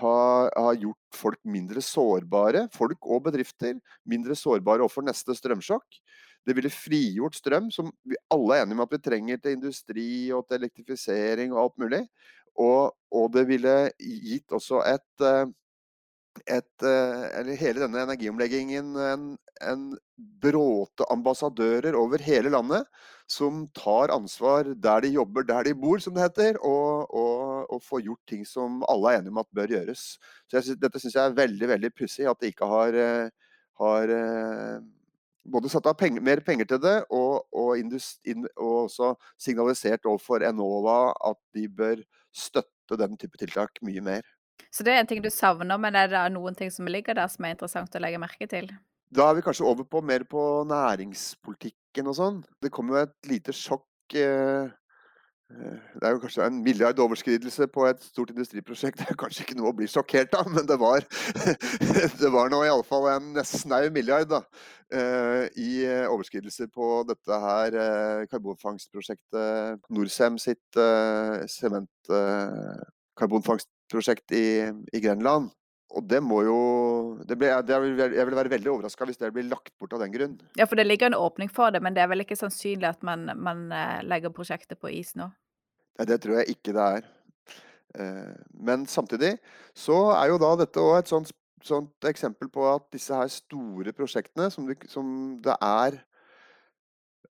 ha 0.01 0.73
gjort 0.79 1.21
folk 1.21 1.39
mindre 1.43 1.83
sårbare, 1.85 2.67
folk 2.73 3.07
og 3.07 3.25
bedrifter, 3.29 3.79
mindre 4.07 4.37
sårbare 4.39 4.85
overfor 4.85 5.07
neste 5.07 5.35
strømsjokk. 5.37 6.01
Det 6.47 6.55
ville 6.57 6.73
frigjort 6.73 7.35
strøm, 7.37 7.69
som 7.69 7.91
vi 8.07 8.17
alle 8.33 8.57
er 8.57 8.63
enige 8.65 8.79
om 8.79 8.85
at 8.87 8.93
vi 8.95 9.03
trenger 9.05 9.41
til 9.41 9.57
industri 9.59 10.11
og 10.33 10.47
til 10.47 10.57
elektrifisering 10.57 11.53
og 11.53 11.65
alt 11.67 11.81
mulig. 11.83 12.05
Og, 12.59 12.95
og 13.13 13.33
det 13.35 13.45
ville 13.47 13.75
gitt 14.01 14.51
også 14.51 14.81
et 14.89 15.23
eh, 15.23 15.51
et, 16.47 16.83
eh, 16.83 17.23
eller 17.39 17.59
hele 17.59 17.81
denne 17.83 18.03
energiomleggingen 18.05 18.93
en, 18.95 19.25
en 19.61 19.81
bråte 20.41 21.05
ambassadører 21.11 21.95
over 21.97 22.23
hele 22.23 22.51
landet 22.53 22.87
som 23.31 23.65
tar 23.77 24.11
ansvar 24.13 24.71
der 24.83 25.05
de 25.05 25.13
jobber, 25.15 25.45
der 25.47 25.67
de 25.67 25.75
bor, 25.77 25.99
som 26.03 26.15
det 26.15 26.25
heter, 26.25 26.57
og, 26.67 27.11
og, 27.15 27.67
og 27.71 27.83
får 27.83 28.03
gjort 28.07 28.23
ting 28.27 28.45
som 28.47 28.81
alle 28.91 29.13
er 29.13 29.21
enige 29.21 29.35
om 29.35 29.43
at 29.43 29.51
bør 29.55 29.75
gjøres. 29.75 30.07
Så 30.49 30.57
jeg, 30.59 30.79
Dette 30.81 30.99
syns 30.99 31.15
jeg 31.15 31.29
er 31.29 31.37
veldig 31.37 31.69
veldig 31.75 31.93
pussig, 31.95 32.27
at 32.27 32.41
de 32.41 32.51
ikke 32.51 32.67
har, 32.67 32.97
eh, 33.05 33.53
har 33.83 34.15
eh, 34.17 34.81
både 35.51 35.71
satt 35.71 35.87
av 35.89 35.97
penger, 35.99 36.23
mer 36.25 36.43
penger 36.47 36.67
til 36.73 36.83
det, 36.83 36.97
og, 37.13 37.47
og, 37.55 37.77
in, 37.79 38.47
og 38.57 38.75
også 38.85 39.13
signalisert 39.39 40.07
overfor 40.09 40.43
Enova 40.47 40.99
at 41.31 41.39
de 41.55 41.67
bør 41.71 42.03
støtte 42.35 42.99
den 42.99 43.15
type 43.19 43.39
tiltak 43.39 43.79
mye 43.85 44.03
mer. 44.03 44.27
Så 44.71 44.85
det 44.85 44.93
er 44.93 45.01
en 45.01 45.09
ting 45.09 45.23
du 45.23 45.31
savner, 45.33 45.79
men 45.81 45.97
er 45.97 46.11
det 46.11 46.23
noen 46.35 46.55
ting 46.57 46.71
som 46.73 46.89
ligger 46.89 47.17
der 47.17 47.31
som 47.31 47.45
er 47.45 47.55
interessant 47.55 47.95
å 47.97 48.03
legge 48.03 48.21
merke 48.21 48.47
til? 48.51 48.69
Da 49.11 49.27
er 49.27 49.35
vi 49.35 49.43
kanskje 49.43 49.67
over 49.67 49.87
på 49.87 49.99
mer 50.07 50.23
på 50.27 50.41
næringspolitikken 50.69 52.07
og 52.07 52.15
sånn. 52.15 52.37
Det 52.63 52.71
kom 52.71 52.91
jo 52.93 53.01
et 53.01 53.17
lite 53.27 53.51
sjokk 53.55 54.15
eh, 54.15 54.69
eh 55.51 55.73
Det 55.99 56.07
er 56.07 56.13
jo 56.15 56.21
kanskje 56.23 56.45
en 56.47 56.61
milliard 56.63 56.99
overskridelse 57.03 57.67
på 57.67 57.89
et 57.89 57.99
stort 58.05 58.31
industriprosjekt. 58.31 58.97
Det 59.01 59.09
er 59.11 59.19
kanskje 59.19 59.43
ikke 59.43 59.57
noe 59.59 59.73
å 59.73 59.75
bli 59.75 59.89
sjokkert 59.91 60.37
av, 60.39 60.47
men 60.47 60.63
det 60.69 60.79
var, 60.79 61.03
det 62.21 62.31
var 62.31 62.53
nå 62.53 62.61
iallfall 62.63 63.09
en 63.11 63.43
snau 63.43 63.89
milliard 63.91 64.31
da, 64.31 64.39
eh, 64.95 65.43
i 65.59 65.83
overskridelse 66.07 66.69
på 66.71 67.03
dette 67.11 67.43
her 67.47 67.75
karbonfangstprosjektet. 68.31 69.83
Norcem 69.91 70.39
sitt 70.39 70.81
sement 71.51 72.15
karbonfangst 73.19 73.67
prosjekt 73.93 74.33
i, 74.35 74.45
i 74.93 75.03
Grenland. 75.03 75.51
Og 75.91 76.05
det 76.07 76.21
må 76.23 76.39
jo 76.45 76.59
det 77.27 77.35
ble, 77.39 77.49
det 77.67 77.77
vil, 77.83 77.97
Jeg 77.99 78.27
vil 78.27 78.37
være 78.37 78.53
veldig 78.53 78.69
overraska 78.71 79.07
hvis 79.07 79.19
det 79.19 79.31
blir 79.35 79.49
lagt 79.49 79.73
bort 79.79 79.93
av 79.97 80.03
den 80.03 80.13
grunn. 80.13 80.37
Ja, 80.59 80.67
for 80.69 80.79
det 80.79 80.87
ligger 80.87 81.11
en 81.11 81.19
åpning 81.19 81.51
for 81.51 81.73
det, 81.73 81.81
men 81.83 81.97
det 81.97 82.03
er 82.03 82.11
vel 82.11 82.23
ikke 82.23 82.39
sannsynlig 82.39 82.87
at 82.93 83.03
man, 83.03 83.27
man 83.35 83.65
eh, 83.75 83.99
legger 84.07 84.33
prosjektet 84.35 84.79
på 84.79 84.91
is 84.95 85.13
nå? 85.19 85.27
Nei, 85.99 86.07
det 86.07 86.21
tror 86.23 86.39
jeg 86.39 86.55
ikke 86.55 86.75
det 86.77 86.87
er. 86.97 87.09
Eh, 87.99 88.31
men 88.63 88.87
samtidig 88.87 89.35
så 89.75 89.97
er 90.15 90.31
jo 90.31 90.39
da 90.41 90.53
dette 90.63 90.83
òg 90.83 91.01
et 91.01 91.11
sånt, 91.11 91.33
sånt, 91.65 91.93
eksempel 92.07 92.49
på 92.53 92.63
at 92.71 92.87
disse 92.95 93.15
her 93.15 93.27
store 93.31 93.91
prosjektene 93.95 94.47
som 94.53 94.69
det, 94.69 94.79
som 94.91 95.11
det 95.43 95.57
er 95.59 95.99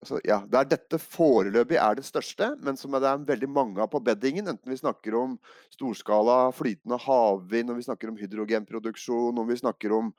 altså, 0.02 0.20
ja, 0.26 0.40
der 0.50 0.68
dette 0.70 1.00
foreløpig 1.00 1.78
er 1.80 1.98
det 1.98 2.06
største, 2.06 2.54
men 2.64 2.78
som 2.80 2.96
det 2.96 3.06
er 3.08 3.28
veldig 3.28 3.50
mange 3.52 3.82
av 3.82 3.90
på 3.92 4.02
beddingen. 4.04 4.48
Enten 4.50 4.72
vi 4.72 4.80
snakker 4.80 5.16
om 5.18 5.36
storskala 5.74 6.50
flytende 6.56 7.00
havvind, 7.04 7.72
om 7.72 7.80
vi 7.80 7.86
snakker 7.86 8.12
om 8.12 8.18
hydrogenproduksjon, 8.20 9.38
om 9.38 9.48
vi 9.48 9.60
snakker 9.60 9.96
om 9.96 10.12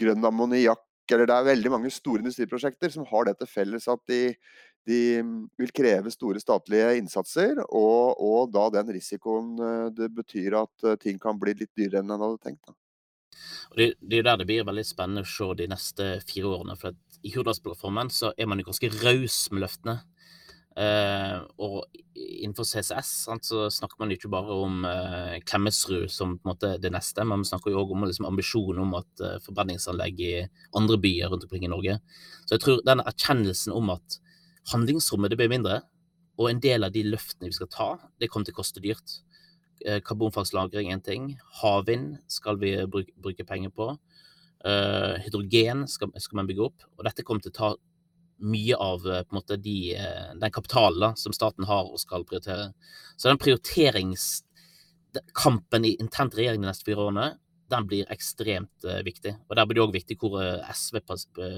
grønn 0.00 0.30
ammoniakk. 0.30 0.84
Eller 1.08 1.28
det 1.28 1.36
er 1.36 1.52
veldig 1.54 1.70
mange 1.72 1.92
store 1.92 2.20
industriprosjekter 2.20 2.92
som 2.92 3.06
har 3.08 3.28
det 3.28 3.38
til 3.40 3.48
felles 3.48 3.86
at 3.88 4.02
de, 4.10 4.34
de 4.88 4.98
vil 5.56 5.72
kreve 5.72 6.12
store 6.12 6.42
statlige 6.42 6.98
innsatser, 7.00 7.62
og, 7.64 8.18
og, 8.20 8.50
da 8.52 8.66
den 8.76 8.92
risikoen 8.92 9.54
eh, 9.56 9.86
det 9.96 10.10
betyr 10.16 10.58
at 10.60 10.84
eh, 10.84 10.98
ting 11.00 11.16
kan 11.22 11.40
bli 11.40 11.56
litt 11.56 11.72
dyrere 11.72 12.02
enn 12.02 12.12
en 12.12 12.26
hadde 12.26 12.44
tenkt. 12.44 12.68
Da. 12.68 12.76
Det, 13.76 13.92
det 14.00 14.20
er 14.20 14.26
der 14.26 14.40
det 14.40 14.48
blir 14.48 14.66
veldig 14.68 14.84
spennende 14.86 15.24
å 15.24 15.30
se 15.30 15.48
de 15.58 15.68
neste 15.70 16.10
fire 16.28 16.52
årene. 16.58 16.76
for 16.76 16.92
at 16.92 17.00
i 17.26 17.32
Hurdalsplattformen 17.34 18.12
så 18.14 18.32
er 18.38 18.48
man 18.50 18.60
jo 18.60 18.68
ganske 18.68 18.90
raus 19.02 19.46
med 19.52 19.64
løftene. 19.64 19.98
Uh, 20.78 21.42
og 21.58 21.88
innenfor 22.14 22.62
CCS 22.68 23.08
sant, 23.24 23.46
så 23.48 23.64
snakker 23.72 23.98
man 23.98 24.12
ikke 24.14 24.30
bare 24.30 24.54
om 24.62 24.84
uh, 24.86 25.34
Klemetsrud 25.42 26.06
som 26.14 26.36
på 26.36 26.46
en 26.46 26.52
måte 26.52 26.70
det 26.78 26.92
neste, 26.94 27.24
men 27.24 27.40
man 27.40 27.48
snakker 27.48 27.72
jo 27.74 27.80
òg 27.80 27.96
om 27.96 28.04
liksom, 28.06 28.28
ambisjonen 28.28 28.84
om 28.84 28.94
at 29.00 29.24
uh, 29.24 29.40
forbrenningsanlegg 29.42 30.22
i 30.22 30.32
andre 30.78 31.00
byer 31.02 31.32
rundt 31.32 31.48
omkring 31.48 31.66
i 31.66 31.72
Norge. 31.72 31.98
Så 32.44 32.54
jeg 32.54 32.62
tror 32.62 32.84
den 32.86 33.02
erkjennelsen 33.02 33.74
om 33.74 33.90
at 33.96 34.20
handlingsrommet 34.70 35.34
det 35.34 35.40
blir 35.40 35.50
mindre, 35.50 35.80
og 36.38 36.52
en 36.52 36.62
del 36.62 36.86
av 36.86 36.94
de 36.94 37.02
løftene 37.08 37.50
vi 37.50 37.58
skal 37.58 37.72
ta, 37.74 37.88
det 38.22 38.30
kommer 38.30 38.46
til 38.46 38.54
å 38.54 38.60
koste 38.60 38.84
dyrt. 38.84 39.16
Karbonfangstlagring 40.06 40.92
er 40.92 40.98
én 40.98 41.02
ting. 41.02 41.26
Havvind 41.58 42.20
skal 42.30 42.58
vi 42.62 42.76
bruke, 42.90 43.10
bruke 43.18 43.46
penger 43.46 43.74
på. 43.74 43.92
Uh, 44.68 45.16
hydrogen 45.24 45.88
skal, 45.88 46.08
skal, 46.20 46.36
man 46.36 46.46
bygge 46.48 46.66
opp, 46.66 46.82
og 46.98 47.04
dette 47.06 47.22
kommer 47.24 47.40
til 47.44 47.52
å 47.54 47.58
ta 47.58 47.68
mye 48.38 48.76
av 48.78 49.06
eh, 49.10 49.24
måte, 49.34 49.56
de, 49.58 49.96
eh, 49.98 50.30
den 50.38 50.52
kapitalen 50.54 51.16
som 51.18 51.34
staten 51.34 51.66
har 51.66 51.90
og 51.90 51.98
skal 51.98 52.22
prioritere. 52.22 52.70
Så 53.18 53.26
den 53.26 53.42
prioriteringskampen 53.42 55.82
i 55.88 55.98
intent 55.98 56.36
regjering 56.38 56.62
de 56.62 56.68
neste 56.68 56.86
fire 56.86 57.02
årene, 57.08 57.34
den 57.68 57.82
blir 57.90 58.06
ekstremt 58.14 58.78
viktig. 59.04 59.32
Og 59.48 59.56
Der 59.58 59.66
blir 59.66 59.76
det 59.80 59.86
òg 59.88 59.96
viktig 59.96 60.16
hvor 60.22 60.38
SV 60.70 60.94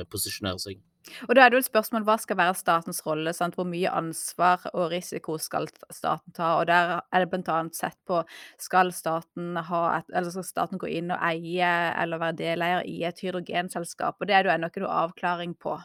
posisjonerer 0.08 0.60
seg. 0.62 0.80
Og 1.28 1.34
da 1.34 1.44
er 1.44 1.50
det 1.50 1.58
jo 1.58 1.62
et 1.64 1.68
spørsmål 1.68 2.04
hva 2.06 2.16
skal 2.20 2.38
være 2.38 2.56
statens 2.58 3.00
rolle? 3.06 3.32
Sant? 3.36 3.56
Hvor 3.58 3.66
mye 3.68 3.92
ansvar 3.92 4.66
og 4.72 4.90
risiko 4.92 5.36
skal 5.40 5.68
staten 5.90 6.34
ta? 6.36 6.54
Og 6.60 6.66
der 6.70 6.98
er 7.00 7.24
det 7.24 7.30
bl.a. 7.32 7.60
sett 7.76 7.96
på 8.08 8.20
skal 8.60 8.92
staten, 8.94 9.56
et, 9.56 10.10
skal 10.30 10.46
staten 10.46 10.80
gå 10.80 10.90
inn 11.00 11.12
og 11.14 11.22
eie 11.30 11.70
eller 12.00 12.20
være 12.22 12.38
deleier 12.42 12.84
i 12.88 13.00
et 13.08 13.24
hydrogenselskap? 13.24 14.20
Og 14.20 14.28
det 14.28 14.36
er 14.36 14.44
det 14.44 14.52
jo 14.52 14.56
ennå 14.56 14.70
ikke 14.70 14.84
noe 14.84 14.98
avklaring 15.06 15.56
på. 15.60 15.78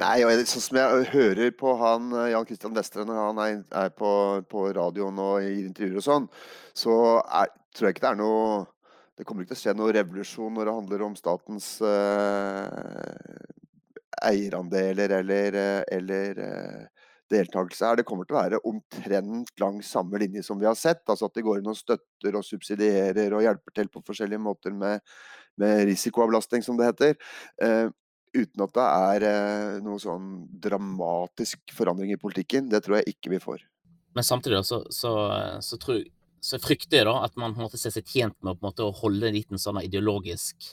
Nei, 0.00 0.22
sånn 0.48 0.64
som 0.64 0.78
jeg 0.78 1.08
hører 1.12 1.50
på 1.52 1.74
han 1.76 2.14
Jan 2.32 2.46
Christian 2.48 2.72
Vestre 2.72 3.04
når 3.04 3.18
han 3.20 3.40
er, 3.44 3.58
er 3.76 3.90
på, 3.92 4.12
på, 4.48 4.70
radioen 4.72 5.18
og 5.20 5.42
gir 5.44 5.66
intervjuer 5.66 5.98
og 6.00 6.06
sånn, 6.06 6.28
så 6.72 6.94
er, 7.20 7.50
tror 7.76 7.90
jeg 7.90 7.98
ikke 7.98 8.06
det 8.06 8.12
er 8.14 8.22
noe 8.22 8.62
Det 9.20 9.26
kommer 9.28 9.44
ikke 9.44 9.52
til 9.52 9.58
å 9.58 9.62
skje 9.66 9.74
noe 9.76 9.92
revolusjon 9.92 10.56
når 10.56 10.70
det 10.70 10.76
handler 10.78 11.04
om 11.04 11.16
statens 11.18 11.66
uh, 11.84 13.52
eierandeler 14.28 15.16
eller, 15.20 15.56
eller 15.92 16.38
uh, 16.42 17.06
deltakelse 17.32 17.86
her. 17.86 17.98
Det 17.98 18.06
kommer 18.08 18.28
til 18.28 18.36
å 18.36 18.40
være 18.40 18.60
omtrent 18.68 19.50
langs 19.62 19.90
samme 19.94 20.20
linje 20.22 20.44
som 20.46 20.60
vi 20.60 20.68
har 20.68 20.76
sett. 20.78 21.02
Altså 21.06 21.28
at 21.28 21.36
det 21.36 21.44
går 21.46 21.60
inn 21.60 21.72
og 21.72 21.78
støtter 21.78 22.38
og 22.38 22.46
subsidierer 22.46 23.34
og 23.34 23.44
hjelper 23.46 23.76
til 23.78 23.90
på 23.92 24.04
forskjellige 24.06 24.42
måter 24.42 24.76
med, 24.76 25.02
med 25.60 25.84
risikoavlastning, 25.90 26.64
som 26.66 26.78
det 26.78 26.92
heter. 26.92 27.18
Uh, 27.62 27.88
uten 28.32 28.64
at 28.64 28.74
det 28.78 28.88
er 28.88 29.28
uh, 29.28 29.76
noe 29.84 30.00
sånn 30.02 30.32
dramatisk 30.62 31.76
forandring 31.76 32.14
i 32.14 32.20
politikken. 32.20 32.70
Det 32.72 32.82
tror 32.84 33.00
jeg 33.00 33.16
ikke 33.16 33.36
vi 33.36 33.42
får. 33.42 33.64
Men 34.16 34.28
samtidig 34.28 34.60
så, 34.68 34.82
så, 34.92 35.14
så, 35.64 35.78
tror, 35.80 36.02
så 36.44 36.60
frykter 36.60 37.00
jeg 37.00 37.08
da 37.08 37.16
at 37.24 37.38
man 37.40 37.54
på 37.54 37.62
en 37.62 37.68
måte 37.70 37.80
ser 37.80 37.94
seg 37.94 38.08
tjent 38.08 38.36
med 38.44 38.84
å 38.84 38.92
holde 38.98 39.30
en 39.30 39.38
liten 39.38 39.60
sånn 39.60 39.80
ideologisk 39.80 40.68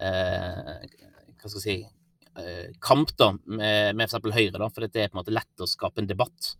eh, 0.00 0.86
hva 0.88 1.50
skal 1.50 1.58
jeg 1.58 1.64
si 1.66 1.76
Eh, 1.82 2.07
kamp 2.84 3.12
da, 3.18 3.32
med, 3.44 3.96
med 3.98 4.06
f.eks. 4.08 4.30
Høyre, 4.34 4.58
da, 4.58 4.68
for 4.70 4.86
det 4.86 5.02
er 5.02 5.10
på 5.10 5.18
en 5.18 5.22
måte 5.22 5.34
lett 5.34 5.64
å 5.64 5.68
skape 5.68 6.02
en 6.02 6.10
debatt. 6.10 6.54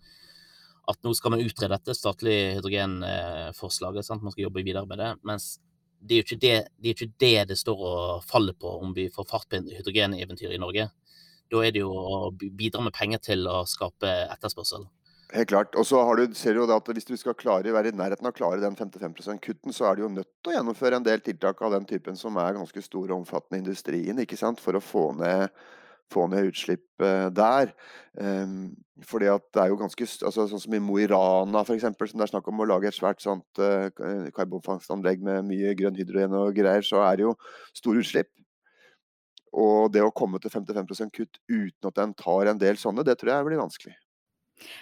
At 0.88 1.00
nå 1.04 1.12
skal 1.16 1.34
man 1.34 1.44
utrede 1.44 1.74
dette 1.74 1.96
statlige 1.96 2.58
hydrogenforslaget, 2.58 4.12
man 4.22 4.34
skal 4.34 4.46
jobbe 4.46 4.64
videre 4.64 4.88
med 4.88 5.02
det. 5.02 5.10
Mens 5.28 5.58
det 6.00 6.14
er 6.14 6.20
jo 6.20 6.26
ikke 6.26 6.40
det 6.42 6.56
det, 6.78 6.94
ikke 6.94 7.10
det, 7.18 7.34
det 7.50 7.58
står 7.58 7.82
og 7.90 8.24
faller 8.26 8.54
på 8.54 8.70
om 8.82 8.94
vi 8.96 9.08
får 9.12 9.26
fart 9.28 9.48
på 9.50 9.60
hydrogeneventyret 9.66 10.56
i 10.56 10.62
Norge. 10.62 10.88
Da 11.48 11.64
er 11.64 11.72
det 11.72 11.82
jo 11.82 11.92
å 11.92 12.30
bidra 12.32 12.84
med 12.84 12.96
penger 12.96 13.22
til 13.24 13.48
å 13.48 13.62
skape 13.68 14.08
etterspørsel. 14.28 14.86
Helt 15.28 15.48
klart. 15.48 15.74
Og 15.76 15.84
så 15.84 16.00
du, 16.16 16.30
ser 16.34 16.56
du 16.56 16.62
jo 16.62 16.68
at 16.72 16.86
hvis 16.88 17.04
du 17.04 17.16
skal 17.20 17.36
klare, 17.36 17.72
være 17.74 17.90
i 17.92 17.96
nærheten 17.96 18.24
av 18.24 18.32
å 18.32 18.36
klare 18.36 18.62
den 18.62 18.76
55 18.76 19.12
%-kutten, 19.18 19.74
så 19.76 19.90
er 19.90 19.98
du 19.98 20.06
jo 20.06 20.12
nødt 20.12 20.30
til 20.40 20.54
å 20.54 20.56
gjennomføre 20.56 20.96
en 20.96 21.04
del 21.04 21.20
tiltak 21.24 21.60
av 21.60 21.74
den 21.76 21.84
typen 21.88 22.16
som 22.16 22.38
er 22.40 22.56
ganske 22.56 22.84
store 22.84 23.12
og 23.12 23.26
omfattende 23.26 23.60
i 23.60 23.66
industrien, 23.66 24.22
ikke 24.24 24.40
sant? 24.40 24.62
for 24.64 24.78
å 24.78 24.80
få 24.80 25.10
ned, 25.18 25.52
få 26.08 26.24
ned 26.32 26.48
utslipp 26.48 27.04
uh, 27.04 27.28
der. 27.28 27.74
Um, 28.16 28.72
fordi 29.04 29.28
at 29.28 29.44
det 29.52 29.66
er 29.66 29.74
jo 29.74 29.78
ganske, 29.82 30.08
altså 30.30 30.48
Sånn 30.48 30.64
som 30.64 30.78
i 30.78 30.82
Mo 30.82 30.96
i 30.96 31.06
Rana 31.12 31.60
f.eks., 31.60 31.84
som 31.84 32.24
det 32.24 32.24
er 32.30 32.32
snakk 32.32 32.48
om 32.48 32.64
å 32.64 32.70
lage 32.72 32.88
et 32.88 32.96
svært 32.96 33.20
sånt 33.20 33.60
uh, 33.60 33.92
karbonfangstanlegg 34.32 35.20
med 35.28 35.44
mye 35.52 35.76
grønn 35.76 36.00
hydrogen 36.00 36.40
og 36.40 36.56
greier, 36.56 36.88
så 36.88 37.04
er 37.04 37.20
det 37.20 37.28
jo 37.28 37.36
store 37.76 38.00
utslipp. 38.00 38.32
Og 39.60 39.92
det 39.92 40.00
å 40.00 40.12
komme 40.12 40.40
til 40.40 40.56
55% 40.56 41.12
kutt 41.12 41.40
uten 41.52 41.92
at 41.92 42.00
en 42.00 42.16
tar 42.16 42.48
en 42.48 42.60
del 42.64 42.80
sånne, 42.80 43.04
det 43.04 43.20
tror 43.20 43.36
jeg 43.36 43.52
blir 43.52 43.66
vanskelig. 43.68 43.98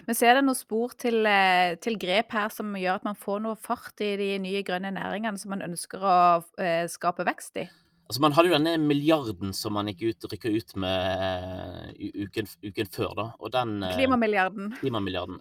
Men 0.07 0.19
så 0.19 0.29
er 0.29 0.39
det 0.39 0.45
noen 0.47 0.59
spor 0.59 0.95
til, 0.99 1.21
eh, 1.29 1.77
til, 1.83 1.99
grep 2.01 2.33
her 2.37 2.53
som 2.55 2.77
gjør 2.77 3.01
at 3.01 3.09
man 3.09 3.19
får 3.19 3.43
noe 3.45 3.59
fart 3.61 4.05
i 4.05 4.15
de 4.21 4.31
nye 4.43 4.63
grønne 4.67 4.95
næringene 4.97 5.41
som 5.41 5.53
man 5.55 5.65
ønsker 5.67 6.05
å 6.05 6.21
eh, 6.63 6.87
skape 6.93 7.27
vekst 7.29 7.63
i? 7.65 7.67
Altså 8.07 8.23
Man 8.23 8.35
hadde 8.37 8.53
jo 8.53 8.55
denne 8.55 8.77
milliarden 8.79 9.55
som 9.57 9.75
man 9.75 9.91
gikk 9.91 10.05
ut, 10.07 10.27
rykka 10.31 10.51
ut 10.55 10.75
med 10.79 11.23
uh, 11.27 12.19
uken, 12.23 12.49
uken, 12.63 12.91
før. 12.95 13.15
da, 13.19 13.25
og 13.41 13.51
den... 13.55 13.81
Uh, 13.83 13.95
klimamilliarden. 13.99 14.69
Klimamilliarden. 14.79 15.41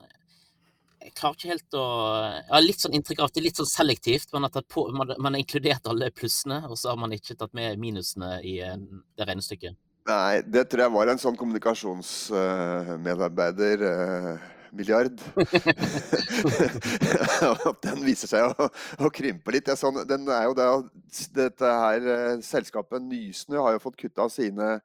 Jeg 1.05 1.13
klarer 1.13 1.37
ikke 1.37 1.51
helt 1.51 1.77
å 1.77 1.85
ja, 2.39 2.61
litt 2.63 2.81
sånn 2.81 2.95
inntrykk 2.97 3.21
av 3.21 3.29
at 3.29 3.35
det 3.35 3.43
er 3.43 3.45
litt 3.51 3.61
sånn 3.61 3.69
selektivt. 3.69 4.33
Man 4.33 4.47
har, 4.47 4.65
på, 4.65 4.87
man, 4.97 5.13
man 5.21 5.37
har 5.37 5.43
inkludert 5.43 5.85
alle 5.91 6.09
plussene, 6.09 6.63
og 6.65 6.79
så 6.81 6.95
har 6.95 6.97
man 7.03 7.13
ikke 7.13 7.37
tatt 7.37 7.53
med 7.53 7.77
minusene 7.77 8.39
i 8.41 8.57
uh, 8.65 8.79
det 9.13 9.29
regnestykket. 9.29 9.77
Nei, 10.05 10.43
det 10.45 10.67
tror 10.69 10.83
jeg 10.83 10.93
var 10.93 11.09
en 11.09 11.17
sånn 11.21 11.37
kommunikasjonsmedarbeider. 11.39 13.79
Uh, 13.81 14.37
milliard. 14.75 15.21
den 17.85 18.03
viser 18.05 18.27
seg 18.29 18.45
å, 18.45 18.69
å 19.01 19.09
krympe 19.09 19.51
litt. 19.55 19.65
Sånn, 19.79 20.05
den 20.05 20.29
er 20.29 20.43
jo 20.45 20.53
det, 20.59 20.67
dette 21.33 21.65
her 21.81 22.01
uh, 22.05 22.37
Selskapet 22.45 23.01
Nysnø 23.01 23.57
har 23.63 23.71
jo 23.73 23.81
fått 23.87 23.97
kutta 24.03 24.29
sine 24.29 24.79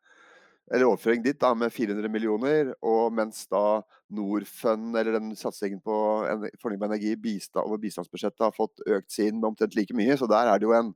eller 0.70 0.86
overføring 0.86 1.22
dit 1.24 1.40
da, 1.42 1.50
med 1.58 1.72
400 1.74 2.08
millioner, 2.14 2.70
og 2.86 3.10
mens 3.12 3.46
da 3.50 3.82
Norfund, 4.14 4.94
eller 4.94 5.18
den 5.18 5.34
satsingen 5.34 5.80
på 5.82 6.22
fornybar 6.62 6.86
energi 6.92 7.16
bistand, 7.18 7.66
over 7.66 7.82
bistandsbudsjettet, 7.82 8.46
har 8.46 8.54
fått 8.54 8.78
økt 8.86 9.10
sin 9.10 9.34
med 9.40 9.48
omtrent 9.50 9.74
like 9.74 9.90
mye. 9.98 10.14
Så 10.14 10.30
der 10.30 10.46
er 10.46 10.62
det 10.62 10.68
jo 10.68 10.76
en, 10.78 10.94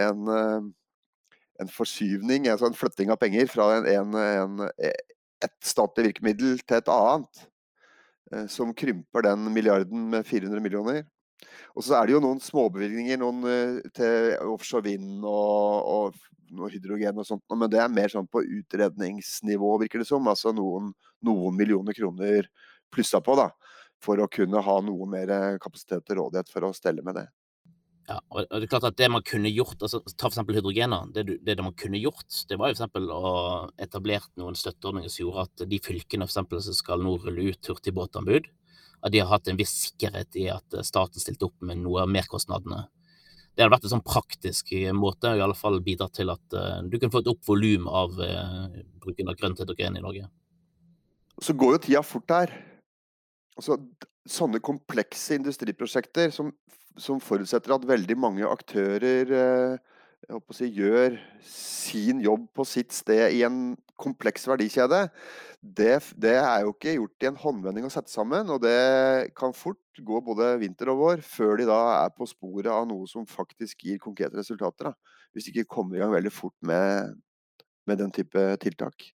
en 0.00 0.24
en 1.62 1.70
forskyvning, 1.70 2.48
altså 2.50 2.66
en 2.70 2.76
flytting 2.76 3.12
av 3.14 3.20
penger 3.20 3.46
fra 3.50 3.68
en, 3.76 3.88
en, 3.90 4.16
en, 4.24 4.68
et 5.44 5.58
statlig 5.64 6.08
virkemiddel 6.10 6.58
til 6.64 6.80
et 6.80 6.90
annet. 6.90 7.44
Eh, 8.32 8.46
som 8.46 8.74
krymper 8.74 9.22
den 9.22 9.52
milliarden 9.52 10.10
med 10.10 10.26
400 10.26 10.60
millioner. 10.60 11.04
Og 11.74 11.84
så 11.84 11.98
er 11.98 12.06
det 12.06 12.14
jo 12.14 12.22
noen 12.24 12.40
småbevilgninger 12.40 13.20
noen, 13.20 13.42
eh, 13.50 13.90
til 13.94 14.48
offshore 14.54 14.86
vind 14.88 15.24
og, 15.28 16.14
og 16.54 16.70
hydrogen 16.72 17.18
og 17.20 17.26
sånt, 17.28 17.44
men 17.50 17.70
det 17.70 17.80
er 17.82 17.92
mer 17.92 18.12
sånn 18.12 18.28
på 18.30 18.44
utredningsnivå, 18.60 19.74
virker 19.82 20.02
det 20.02 20.08
som. 20.08 20.26
Altså 20.30 20.54
noen, 20.56 20.92
noen 21.24 21.56
millioner 21.58 21.96
kroner 21.96 22.48
plussa 22.92 23.20
på, 23.24 23.36
da. 23.38 23.50
For 24.04 24.20
å 24.20 24.30
kunne 24.30 24.60
ha 24.62 24.76
noe 24.84 25.08
mer 25.08 25.58
kapasitet 25.62 26.04
til 26.06 26.20
rådighet 26.20 26.50
for 26.52 26.68
å 26.68 26.74
stelle 26.76 27.04
med 27.04 27.18
det. 27.18 27.28
Ja, 28.04 28.18
og 28.28 28.44
det 28.50 28.66
er 28.66 28.68
klart 28.68 28.84
at 28.84 28.98
det 29.00 29.06
man 29.08 29.24
kunne 29.24 29.48
gjort, 29.48 29.78
altså 29.80 30.02
ta 30.04 30.26
for 30.26 30.34
eksempel 30.34 30.58
hydrogener, 30.58 31.06
det, 31.14 31.22
det, 31.24 31.54
det 31.56 31.64
man 31.64 31.76
kunne 31.78 32.00
gjort, 32.02 32.26
det 32.50 32.58
var 32.60 32.68
jo 32.68 32.74
for 32.74 32.82
eksempel 32.82 33.06
å 33.14 33.30
etablert 33.80 34.28
noen 34.40 34.58
støtteordninger 34.60 35.12
som 35.12 35.22
gjorde 35.22 35.44
at 35.46 35.64
de 35.70 35.78
fylkene 35.80 36.26
for 36.26 36.34
eksempel 36.34 36.60
som 36.66 36.76
skal 36.76 37.00
nå 37.00 37.14
rulle 37.22 37.46
ut 37.54 37.70
hurtigbåtanbud, 37.70 38.50
at 39.04 39.12
de 39.12 39.22
har 39.22 39.30
hatt 39.32 39.48
en 39.48 39.60
viss 39.60 39.72
sikkerhet 39.86 40.36
i 40.40 40.50
at 40.52 40.76
staten 40.84 41.22
stilte 41.22 41.48
opp 41.48 41.64
med 41.64 41.80
noe 41.80 42.04
av 42.04 42.12
merkostnadene. 42.12 42.82
Det 43.54 43.62
hadde 43.62 43.72
vært 43.72 43.86
en 43.88 43.94
sånn 43.94 44.04
praktisk 44.04 44.72
måte 44.98 45.30
å 45.30 45.38
i 45.38 45.42
alle 45.44 45.56
fall 45.56 45.78
bidra 45.84 46.08
til 46.12 46.32
at 46.32 46.56
uh, 46.58 46.80
du 46.84 46.98
kunne 46.98 47.12
få 47.14 47.22
et 47.22 47.30
opp 47.30 47.44
volum 47.46 47.86
av 47.88 48.16
uh, 48.18 48.66
bruken 49.00 49.30
av 49.30 49.38
grønt 49.38 49.62
hydrogen 49.62 49.96
i 49.96 50.02
Norge. 50.04 50.26
Så 51.40 51.54
går 51.56 51.76
jo 51.76 51.82
tida 51.86 52.02
fort 52.04 52.34
her. 52.34 52.52
Altså, 53.54 53.78
sånne 54.28 54.60
komplekse 54.64 55.38
industriprosjekter 55.38 56.32
som 56.34 56.50
som 57.00 57.20
forutsetter 57.22 57.74
at 57.74 57.86
veldig 57.88 58.16
mange 58.20 58.46
aktører 58.46 59.32
eh, 59.34 59.94
si, 60.54 60.68
gjør 60.76 61.16
sin 61.46 62.20
jobb 62.24 62.46
på 62.56 62.66
sitt 62.68 62.94
sted 62.94 63.34
i 63.34 63.42
en 63.46 63.74
kompleks 64.00 64.46
verdikjede, 64.48 65.08
det, 65.64 65.94
det, 66.20 66.34
er 66.36 66.64
jo 66.64 66.74
ikke 66.74 66.96
gjort 66.96 67.24
i 67.24 67.28
en 67.30 67.38
håndvending 67.40 67.86
å 67.88 67.92
sette 67.92 68.12
sammen. 68.12 68.50
Og 68.52 68.60
det 68.64 69.32
kan 69.38 69.54
fort 69.56 69.80
gå 69.96 70.20
både 70.26 70.54
vinter 70.60 70.90
og 70.92 71.00
vår 71.00 71.24
før 71.24 71.56
de 71.60 71.68
da 71.70 71.80
er 72.02 72.14
på 72.16 72.28
sporet 72.28 72.72
av 72.72 72.84
noe 72.90 73.08
som 73.10 73.24
faktisk 73.28 73.86
gir 73.86 74.00
konkrete 74.02 74.36
resultater. 74.36 74.90
Da. 74.90 75.20
Hvis 75.32 75.48
de 75.48 75.54
ikke 75.54 75.76
kommer 75.78 75.96
i 75.96 76.02
gang 76.02 76.12
veldig 76.12 76.34
fort 76.34 76.56
med, 76.66 77.14
med 77.88 78.02
den 78.02 78.12
type 78.14 78.44
tiltak. 78.62 79.08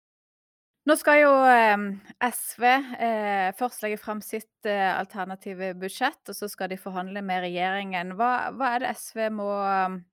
Nå 0.87 0.95
skal 0.95 1.19
jo 1.19 1.31
ehm, 1.51 1.87
SV 2.23 2.65
eh, 2.65 3.49
først 3.59 3.81
legge 3.83 3.99
fram 3.99 4.21
sitt 4.23 4.69
eh, 4.71 4.93
alternative 4.95 5.73
budsjett, 5.81 6.21
og 6.31 6.37
så 6.39 6.47
skal 6.51 6.71
de 6.71 6.79
forhandle 6.79 7.25
med 7.27 7.43
regjeringen. 7.43 8.13
Hva, 8.15 8.53
hva 8.55 8.69
er 8.77 8.85
det 8.85 8.93
SV 8.95 9.25
må, 9.35 9.49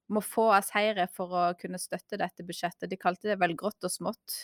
må, 0.10 0.24
få 0.26 0.48
av 0.56 0.66
seire 0.66 1.06
for 1.14 1.36
å 1.38 1.44
kunne 1.60 1.78
støtte 1.82 2.18
dette 2.18 2.46
budsjettet? 2.48 2.90
De 2.90 2.98
kalte 2.98 3.30
det 3.30 3.38
vel 3.44 3.54
grått 3.60 3.86
og 3.86 3.94
smått? 3.94 4.40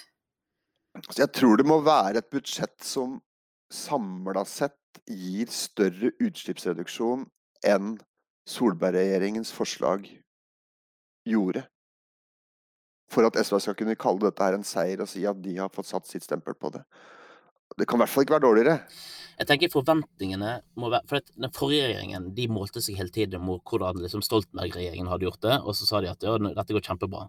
Altså, 0.99 1.23
jeg 1.23 1.33
tror 1.33 1.57
det 1.57 1.65
må 1.69 1.79
være 1.85 2.21
et 2.21 2.29
budsjett 2.29 2.77
som 2.85 3.17
samla 3.73 4.45
sett 4.49 5.01
gir 5.09 5.49
større 5.53 6.13
utslippsreduksjon 6.21 7.25
enn 7.65 7.97
Solberg-regjeringens 8.49 9.49
forslag 9.53 10.05
gjorde 11.29 11.65
for 13.09 13.27
at 13.27 13.37
SV 13.41 13.59
skal 13.63 13.77
kunne 13.79 13.97
kalle 13.99 14.27
dette 14.27 14.43
her 14.45 14.57
en 14.57 14.67
seier 14.67 15.01
og 15.01 15.09
si 15.09 15.25
at 15.27 15.39
de 15.41 15.55
har 15.57 15.71
fått 15.73 15.89
satt 15.89 16.09
sitt 16.09 16.25
stempel 16.25 16.57
på 16.57 16.71
det. 16.75 16.83
Det 17.77 17.87
kan 17.87 17.99
i 17.99 18.03
hvert 18.03 18.13
fall 18.13 18.25
ikke 18.25 18.37
være 18.37 18.47
dårligere. 18.47 18.77
Jeg 19.39 19.47
tenker 19.47 19.71
forventningene 19.71 20.57
må 20.79 20.89
være 20.91 21.07
For 21.07 21.23
den 21.31 21.53
forrige 21.55 21.87
regjeringen 21.87 22.31
de 22.35 22.49
målte 22.51 22.83
seg 22.83 22.97
hele 22.99 23.13
tiden 23.15 23.43
mot 23.45 23.63
hvordan 23.63 24.01
liksom 24.03 24.23
Stoltenberg-regjeringen 24.25 25.07
hadde 25.07 25.29
gjort 25.29 25.43
det, 25.45 25.57
og 25.63 25.77
så 25.77 25.87
sa 25.87 26.01
de 26.03 26.11
at 26.11 26.25
ja, 26.25 26.35
dette 26.37 26.75
går 26.75 26.85
kjempebra. 26.85 27.27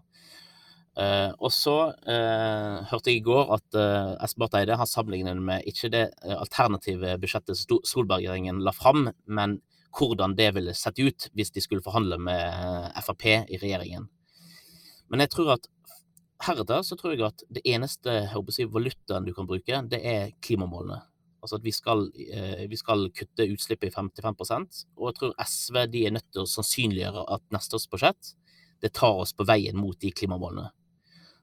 Uh, 0.91 1.31
og 1.39 1.53
så 1.55 1.75
uh, 1.95 2.81
hørte 2.89 3.13
jeg 3.13 3.21
i 3.21 3.23
går 3.23 3.53
at 3.55 3.77
uh, 3.79 4.17
Espen 4.25 4.43
Barth 4.43 4.59
Eide 4.59 4.75
har 4.75 4.89
sammenlignet 4.91 5.39
med 5.39 5.63
ikke 5.71 5.87
det 5.93 6.09
alternative 6.35 7.15
budsjettet 7.21 7.55
Solberg-regjeringen 7.55 8.59
la 8.65 8.73
fram, 8.75 9.07
men 9.23 9.61
hvordan 9.95 10.35
det 10.35 10.49
ville 10.57 10.75
sett 10.75 10.99
ut 10.99 11.29
hvis 11.31 11.55
de 11.55 11.63
skulle 11.63 11.83
forhandle 11.85 12.19
med 12.19 12.91
Frp 13.05 13.25
i 13.31 13.59
regjeringen. 13.61 14.09
Men 15.11 15.25
jeg 15.25 15.33
tror 15.35 15.55
at 15.57 15.69
heretter 16.41 16.83
så 16.87 16.97
tror 16.97 17.13
jeg 17.13 17.25
at 17.27 17.43
det 17.53 17.63
eneste 17.67 18.13
jeg 18.31 18.71
valutaen 18.71 19.27
du 19.27 19.33
kan 19.35 19.49
bruke, 19.49 19.81
det 19.91 19.99
er 20.01 20.35
klimamålene. 20.41 21.01
Altså 21.41 21.57
at 21.57 21.65
vi 21.65 21.73
skal, 21.73 22.05
eh, 22.13 22.67
vi 22.69 22.77
skal 22.77 23.07
kutte 23.17 23.47
utslippet 23.49 23.89
i 23.89 23.95
55 23.95 24.85
Og 24.97 25.07
jeg 25.09 25.15
tror 25.17 25.33
SV 25.41 25.87
de 25.89 26.05
er 26.05 26.13
nødt 26.13 26.29
til 26.31 26.43
å 26.43 26.49
sannsynliggjøre 26.49 27.25
at 27.33 27.41
neste 27.53 27.75
års 27.75 27.89
budsjett 27.89 28.35
det 28.81 28.93
tar 28.93 29.17
oss 29.23 29.33
på 29.33 29.45
veien 29.45 29.77
mot 29.77 29.97
de 29.99 30.11
klimamålene. 30.11 30.69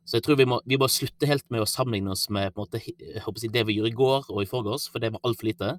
Så 0.09 0.17
jeg 0.17 0.25
tror 0.25 0.39
vi 0.41 0.47
må, 0.49 0.61
vi 0.65 0.79
må 0.81 0.89
slutte 0.89 1.29
helt 1.29 1.45
med 1.53 1.63
å 1.63 1.69
sammenligne 1.69 2.15
oss 2.15 2.29
med 2.33 2.55
måte, 2.57 2.81
si, 2.81 3.51
det 3.53 3.67
vi 3.69 3.77
gjorde 3.77 3.93
i 3.93 3.99
går 3.99 4.31
og 4.33 4.41
i 4.43 4.49
forgårs, 4.49 4.89
for 4.89 5.03
det 5.03 5.13
var 5.13 5.21
altfor 5.27 5.51
lite. 5.51 5.75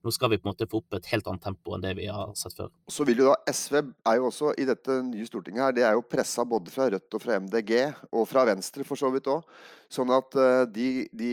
Nå 0.00 0.12
skal 0.16 0.30
vi 0.32 0.38
på 0.40 0.48
en 0.48 0.54
måte 0.54 0.68
få 0.70 0.78
opp 0.80 0.96
et 0.96 1.08
helt 1.12 1.26
annet 1.28 1.42
tempo 1.44 1.74
enn 1.76 1.82
det 1.84 1.92
vi 1.98 2.06
har 2.08 2.30
sett 2.38 2.56
før. 2.56 2.70
Så 2.88 3.04
vil 3.04 3.20
jo 3.20 3.26
da 3.28 3.52
SV 3.52 3.76
er 3.80 4.16
jo 4.16 4.30
også 4.30 4.54
i 4.56 4.64
dette 4.68 4.96
nye 5.04 5.26
Stortinget 5.28 5.66
her, 5.66 5.74
det 5.76 5.84
er 5.84 5.98
jo 5.98 6.06
pressa 6.08 6.46
både 6.48 6.72
fra 6.72 6.86
Rødt 6.94 7.16
og 7.18 7.20
fra 7.20 7.36
MDG, 7.36 7.74
og 8.08 8.24
fra 8.30 8.46
Venstre 8.48 8.86
for 8.88 9.00
så 9.00 9.10
vidt 9.12 9.28
òg. 9.28 9.44
Sånn 9.92 10.12
at 10.16 10.38
uh, 10.40 10.64
de, 10.72 11.04
de, 11.12 11.32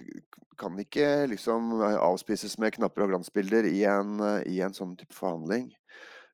de, 0.00 0.16
kan 0.58 0.74
ikke 0.82 1.28
liksom 1.30 1.76
avspises 1.86 2.58
med 2.60 2.74
knapper 2.74 3.06
og 3.06 3.14
glansbilder 3.14 3.68
i 3.70 3.84
en, 3.88 4.18
i 4.50 4.58
en 4.64 4.74
sånn 4.76 4.96
type 4.98 5.14
forhandling. 5.14 5.70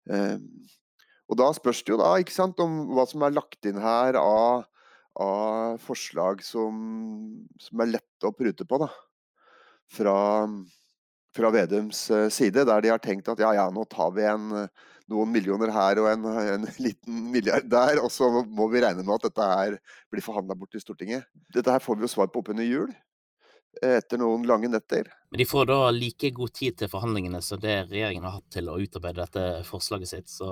Uh, 0.08 0.40
og 1.28 1.36
da 1.42 1.50
spørs 1.54 1.82
det 1.84 1.92
jo 1.92 2.00
da, 2.00 2.14
ikke 2.22 2.34
sant, 2.34 2.62
om 2.62 2.86
hva 2.94 3.04
som 3.10 3.24
er 3.26 3.36
lagt 3.36 3.68
inn 3.68 3.82
her 3.82 4.16
av, 4.16 4.64
av 5.20 5.76
forslag 5.82 6.40
som, 6.46 6.80
som 7.60 7.84
er 7.84 7.98
lette 7.98 8.28
å 8.28 8.32
prute 8.32 8.64
på, 8.64 8.80
da. 8.80 8.88
Fra 9.92 10.16
fra 11.36 11.52
Vedums 11.54 12.10
eh, 12.10 12.28
side, 12.32 12.64
der 12.68 12.82
de 12.82 12.92
har 12.92 13.02
tenkt 13.02 13.28
at 13.30 13.40
ja, 13.42 13.52
ja, 13.56 13.66
nå 13.72 13.84
tar 13.90 14.12
vi 14.16 14.26
en, 14.28 14.50
eh, 14.62 14.92
noen 15.12 15.32
millioner 15.32 15.72
her 15.74 16.00
og 16.02 16.10
en, 16.10 16.28
en, 16.42 16.68
liten 16.86 17.26
milliard 17.32 17.68
der, 17.70 18.00
og 18.02 18.10
så 18.12 18.30
må 18.42 18.68
vi 18.72 18.82
regne 18.84 19.04
med 19.04 19.18
at 19.18 19.28
dette 19.28 19.48
her 19.50 19.80
blir 20.12 20.24
forhandla 20.24 20.56
bort 20.58 20.76
i 20.76 20.82
Stortinget. 20.82 21.28
Dette 21.54 21.72
her 21.72 21.82
får 21.82 21.98
vi 21.98 22.06
jo 22.06 22.14
svar 22.16 22.30
på 22.32 22.42
oppunder 22.42 22.66
jul, 22.66 22.94
eh, 23.82 23.98
etter 23.98 24.20
noen 24.22 24.46
lange 24.48 24.70
netter. 24.72 25.10
Men 25.30 25.42
de 25.42 25.48
får 25.48 25.68
da 25.72 25.80
like 25.94 26.32
god 26.36 26.54
tid 26.56 26.78
til 26.80 26.92
forhandlingene 26.92 27.42
som 27.44 27.60
det 27.62 27.82
regjeringen 27.90 28.26
har 28.26 28.38
hatt 28.40 28.48
til 28.56 28.70
å 28.72 28.78
utarbeide 28.80 29.26
dette 29.26 29.66
forslaget 29.68 30.14
sitt, 30.14 30.32
så 30.32 30.48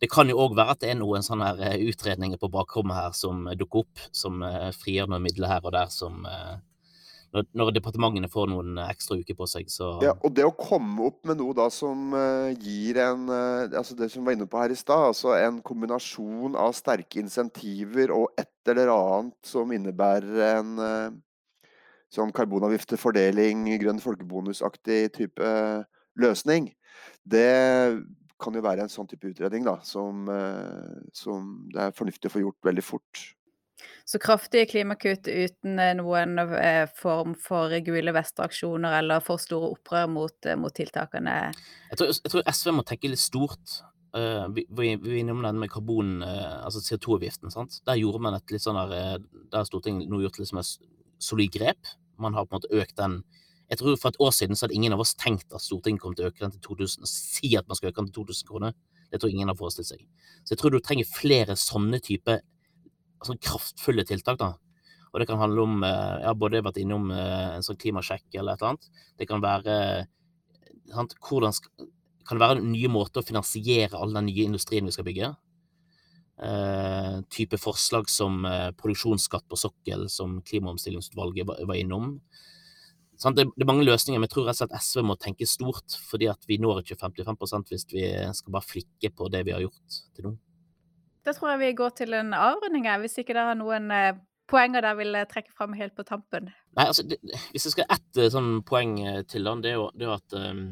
det 0.00 0.08
kan 0.08 0.30
jo 0.32 0.38
òg 0.40 0.54
være 0.56 0.72
at 0.72 0.80
det 0.80 0.94
er 0.94 0.96
noen 0.96 1.20
sånne 1.20 1.74
utredninger 1.84 2.40
på 2.40 2.48
bakrommet 2.48 2.96
her 2.96 3.10
som 3.12 3.44
dukker 3.52 3.82
opp, 3.82 4.06
som 4.16 4.40
frigjør 4.80 5.10
noen 5.12 5.26
midler 5.26 5.52
her 5.52 5.66
og 5.68 5.74
der 5.76 5.92
som 5.92 6.24
når, 7.34 7.46
når, 7.54 7.70
departementene 7.76 8.30
får 8.30 8.48
noen 8.50 8.78
ekstra 8.88 9.18
uker 9.20 9.36
på 9.38 9.46
seg, 9.50 9.70
så 9.70 9.92
Ja, 10.02 10.16
og 10.18 10.34
det 10.34 10.46
å 10.46 10.54
komme 10.56 11.06
opp 11.10 11.22
med 11.28 11.38
noe 11.38 11.54
da 11.56 11.68
som 11.72 12.10
uh, 12.16 12.50
gir 12.58 12.98
en 13.04 13.30
uh, 13.30 13.70
Altså 13.78 13.94
det 13.98 14.10
som 14.10 14.26
var 14.26 14.34
inne 14.34 14.48
på 14.50 14.58
her 14.58 14.74
i 14.74 14.78
stad, 14.78 15.12
altså 15.12 15.36
en 15.38 15.60
kombinasjon 15.64 16.58
av 16.58 16.74
sterke 16.76 17.22
insentiver 17.22 18.14
og 18.14 18.34
et 18.40 18.70
eller 18.70 18.90
annet 18.92 19.36
som 19.46 19.70
innebærer 19.74 20.42
en 20.50 20.72
sånn 22.12 22.32
karbonavgiftefordeling, 22.34 23.64
grønn 23.80 24.02
folkebonusaktig 24.02 24.98
type 25.14 25.50
løsning, 26.20 26.68
det 27.24 27.48
kan 28.42 28.56
jo 28.56 28.62
være 28.64 28.84
en 28.84 28.92
sånn 28.92 29.08
type 29.08 29.30
utredning 29.30 29.64
da, 29.66 29.78
som, 29.86 30.28
som 31.16 31.50
det 31.72 31.86
er 31.86 31.96
fornuftig 31.96 32.28
å 32.30 32.34
få 32.34 32.44
gjort 32.44 32.68
veldig 32.68 32.84
fort. 32.84 33.22
Så 34.08 34.18
kraftige 34.22 34.66
klimakutt 34.70 35.28
uten 35.28 35.78
eh, 35.78 35.92
noen 35.98 36.38
eh, 36.38 36.86
form 36.98 37.36
for 37.38 37.74
gule 37.86 38.14
vester-aksjoner 38.16 38.98
eller 39.00 39.22
for 39.24 39.42
store 39.42 39.70
opprør 39.74 40.08
mot, 40.10 40.36
eh, 40.46 40.58
mot 40.58 40.74
tiltakene? 40.74 41.36
Jeg 41.92 42.00
tror, 42.00 42.12
jeg 42.16 42.34
tror, 42.34 42.46
SV 42.50 42.74
må 42.76 42.86
tenke 42.88 43.12
litt 43.12 43.22
stort. 43.22 43.80
Uh, 44.10 44.48
vi, 44.50 44.64
vi, 44.74 44.96
vi 44.98 45.20
innom 45.20 45.44
den 45.44 45.60
med 45.62 45.70
karbon, 45.70 46.16
uh, 46.26 46.64
altså 46.66 46.80
CO2-avgiften. 46.82 47.52
Der 47.86 48.00
gjorde 48.00 48.18
man 48.24 48.34
et 48.34 48.50
litt 48.50 48.64
sånn 48.64 48.80
der, 48.90 49.22
der 49.52 49.68
Stortinget 49.68 50.10
nå 50.10 50.18
gjort 50.24 50.40
liksom 50.40 50.58
et 50.58 50.72
solid 51.22 51.52
grep. 51.54 51.92
Man 52.18 52.34
har 52.34 52.48
på 52.48 52.56
en 52.56 52.58
måte 52.58 52.74
økt 52.74 52.98
den 52.98 53.20
jeg 53.70 53.78
tror 53.78 53.96
For 54.02 54.10
et 54.10 54.18
år 54.18 54.32
siden 54.34 54.58
så 54.58 54.66
hadde 54.66 54.74
ingen 54.74 54.94
av 54.96 55.02
oss 55.04 55.14
tenkt 55.14 55.54
at 55.54 55.62
Stortinget 55.62 56.02
kom 56.02 56.14
til 56.18 56.26
å 56.26 56.30
øke 56.30 56.42
den 56.42 56.54
til 56.56 56.62
2000. 56.64 57.06
og 57.06 57.10
Si 57.10 57.52
at 57.54 57.68
man 57.70 57.78
skal 57.78 57.92
øke 57.92 58.02
den 58.02 58.08
til 58.10 58.24
2000 58.26 58.48
kroner. 58.48 58.74
Det 59.10 59.20
tror 59.20 59.30
ingen 59.30 59.50
har 59.50 59.58
forestilt 59.58 59.86
seg. 59.90 60.02
Så 60.42 60.54
jeg 60.54 60.58
tror 60.58 60.74
du 60.74 60.80
trenger 60.82 61.06
flere 61.06 61.54
sånne 61.58 62.00
type 62.02 62.40
sånn 63.26 63.40
kraftfulle 63.42 64.04
tiltak. 64.08 64.38
da. 64.40 64.54
Og 65.10 65.20
det 65.20 65.26
kan 65.26 65.40
handle 65.42 65.62
om 65.66 65.82
Jeg 65.82 66.26
har 66.26 66.38
både 66.38 66.62
vært 66.62 66.78
innom 66.78 67.10
eh, 67.10 67.56
en 67.56 67.66
sånn 67.66 67.78
klimasjekk 67.80 68.38
eller 68.38 68.54
et 68.54 68.62
eller 68.62 68.74
annet. 68.74 68.90
Det 69.18 69.28
kan 69.28 69.42
være 69.42 70.06
sant, 70.90 71.14
hvordan 71.22 71.54
kan 72.26 72.38
det 72.38 72.44
være 72.46 72.62
nye 72.62 72.90
måter 72.92 73.22
å 73.22 73.26
finansiere 73.26 73.98
all 73.98 74.12
den 74.14 74.28
nye 74.28 74.46
industrien 74.46 74.86
vi 74.86 74.94
skal 74.94 75.06
bygge? 75.08 75.32
Uh, 76.40 77.20
type 77.28 77.58
forslag 77.60 78.06
som 78.08 78.46
uh, 78.48 78.70
produksjonsskatt 78.78 79.44
på 79.50 79.58
sokkel, 79.60 80.06
som 80.08 80.38
klimaomstillingsutvalget 80.48 81.44
var, 81.50 81.58
var 81.68 81.76
innom. 81.76 82.14
Sånn, 83.20 83.34
det, 83.36 83.44
det, 83.52 83.66
er 83.66 83.68
mange 83.68 83.84
løsninger, 83.84 84.16
men 84.16 84.24
jeg 84.24 84.32
tror 84.32 84.46
rett 84.48 84.56
og 84.56 84.62
slett 84.62 84.78
SV 84.78 85.02
må 85.04 85.18
tenke 85.20 85.48
stort. 85.48 85.98
fordi 86.08 86.30
at 86.32 86.46
vi 86.48 86.56
når 86.62 86.80
ikke 86.80 86.96
55% 87.02 87.74
hvis 87.74 87.84
vi 87.92 88.06
skal 88.38 88.54
bare 88.56 88.64
flikke 88.64 89.12
på 89.12 89.28
det 89.34 89.42
vi 89.44 89.52
har 89.52 89.66
gjort 89.66 89.98
til 90.16 90.30
nå. 90.30 90.32
Da 91.26 91.34
tror 91.36 91.52
jeg 91.52 91.60
vi 91.60 91.78
går 91.78 91.96
til 92.00 92.16
en 92.16 92.34
avrunding, 92.36 92.88
hvis 93.02 93.18
ikke 93.20 93.34
dere 93.34 93.52
har 93.52 93.58
noen 93.58 93.90
eh, 93.92 94.20
poenger 94.50 94.84
dere 94.84 94.98
vil 94.98 95.18
eh, 95.18 95.26
trekke 95.28 95.52
fram 95.56 95.74
helt 95.76 95.96
på 95.96 96.06
tampen. 96.08 96.48
Nei, 96.78 96.86
altså, 96.86 97.04
det, 97.06 97.20
Hvis 97.52 97.68
jeg 97.68 97.76
skal 97.76 97.90
ett 97.92 98.20
eh, 98.20 98.30
sånn 98.32 98.62
poeng 98.66 98.96
til, 99.28 99.44
den, 99.44 99.64
det 99.64 99.74
er 99.74 99.76
jo, 99.78 99.90
det 99.94 100.08
er 100.08 100.16
at 100.16 100.38
um, 100.40 100.64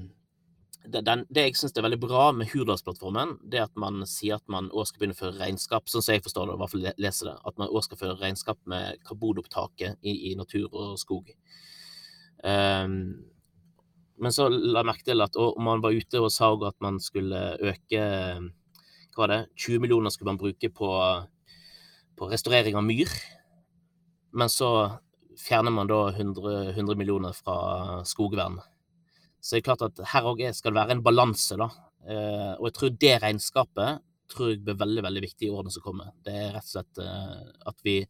det, 0.89 1.05
den, 1.05 1.25
det, 1.29 1.45
jeg 1.49 1.61
syns 1.61 1.77
er 1.77 1.85
veldig 1.85 2.01
bra 2.01 2.31
med 2.33 2.49
Hurdalsplattformen, 2.53 3.37
det 3.45 3.61
er 3.61 3.69
at 3.69 3.81
man 3.81 4.01
sier 4.09 4.39
at 4.39 4.47
man 4.49 4.71
òg 4.73 4.89
skal 4.89 5.03
begynne 5.03 5.17
å 5.19 5.21
føre 5.21 5.41
regnskap, 5.43 5.91
sånn 5.91 6.05
som 6.05 6.17
jeg 6.17 6.25
forstår 6.25 6.49
det, 6.49 6.57
i 6.57 6.63
hvert 6.63 6.75
fall 6.75 6.87
leser 7.05 7.31
det, 7.31 7.39
at 7.51 7.59
man 7.61 7.73
òg 7.73 7.85
skal 7.85 8.01
føre 8.01 8.21
regnskap 8.23 8.61
med 8.71 9.03
karbonopptaket 9.09 9.99
i, 10.01 10.15
i 10.31 10.37
natur 10.39 10.69
og 10.73 10.95
skog. 11.01 11.29
Um, 12.41 12.95
men 14.19 14.35
så 14.35 14.49
la 14.49 14.81
jeg 14.81 14.89
merke 14.89 15.07
til 15.07 15.23
at 15.23 15.37
om 15.39 15.61
man 15.67 15.83
var 15.85 15.95
ute 15.95 16.23
og 16.23 16.33
sa 16.35 16.51
at 16.67 16.79
man 16.83 16.99
skulle 17.03 17.43
øke 17.63 18.03
hva 19.19 19.27
var 19.27 19.33
det, 19.35 19.41
20 19.59 19.83
millioner 19.83 20.15
skulle 20.15 20.31
man 20.31 20.39
bruke 20.39 20.71
på, 20.71 20.89
på 22.19 22.31
restaurering 22.31 22.79
av 22.79 22.87
myr. 22.87 23.11
Men 24.39 24.51
så 24.53 24.71
fjerner 25.39 25.75
man 25.75 25.91
da 25.91 26.05
100, 26.13 26.71
100 26.71 26.99
millioner 26.99 27.35
fra 27.35 28.05
skogvern. 28.07 28.61
Så 29.41 29.57
det 29.57 29.63
er 29.63 29.67
klart 29.73 29.87
at 29.87 30.03
her 30.13 30.31
òg 30.31 30.45
skal 30.55 30.73
det 30.75 30.79
være 30.79 30.97
en 30.97 31.03
balanse, 31.03 31.59
da. 31.59 31.69
Eh, 32.07 32.55
og 32.61 32.69
jeg 32.69 32.77
tror 32.79 32.97
det 33.03 33.15
regnskapet 33.25 34.05
tror 34.29 34.51
jeg 34.53 34.63
blir 34.63 34.79
veldig 34.79 35.03
veldig 35.03 35.23
viktig 35.25 35.49
i 35.49 35.53
årene 35.53 35.73
som 35.75 35.83
kommer. 35.83 36.13
Det 36.23 36.35
er 36.35 36.53
rett 36.55 36.69
og 36.69 36.75
slett 36.77 37.03
eh, 37.03 37.47
at 37.71 37.87
vi 37.87 38.01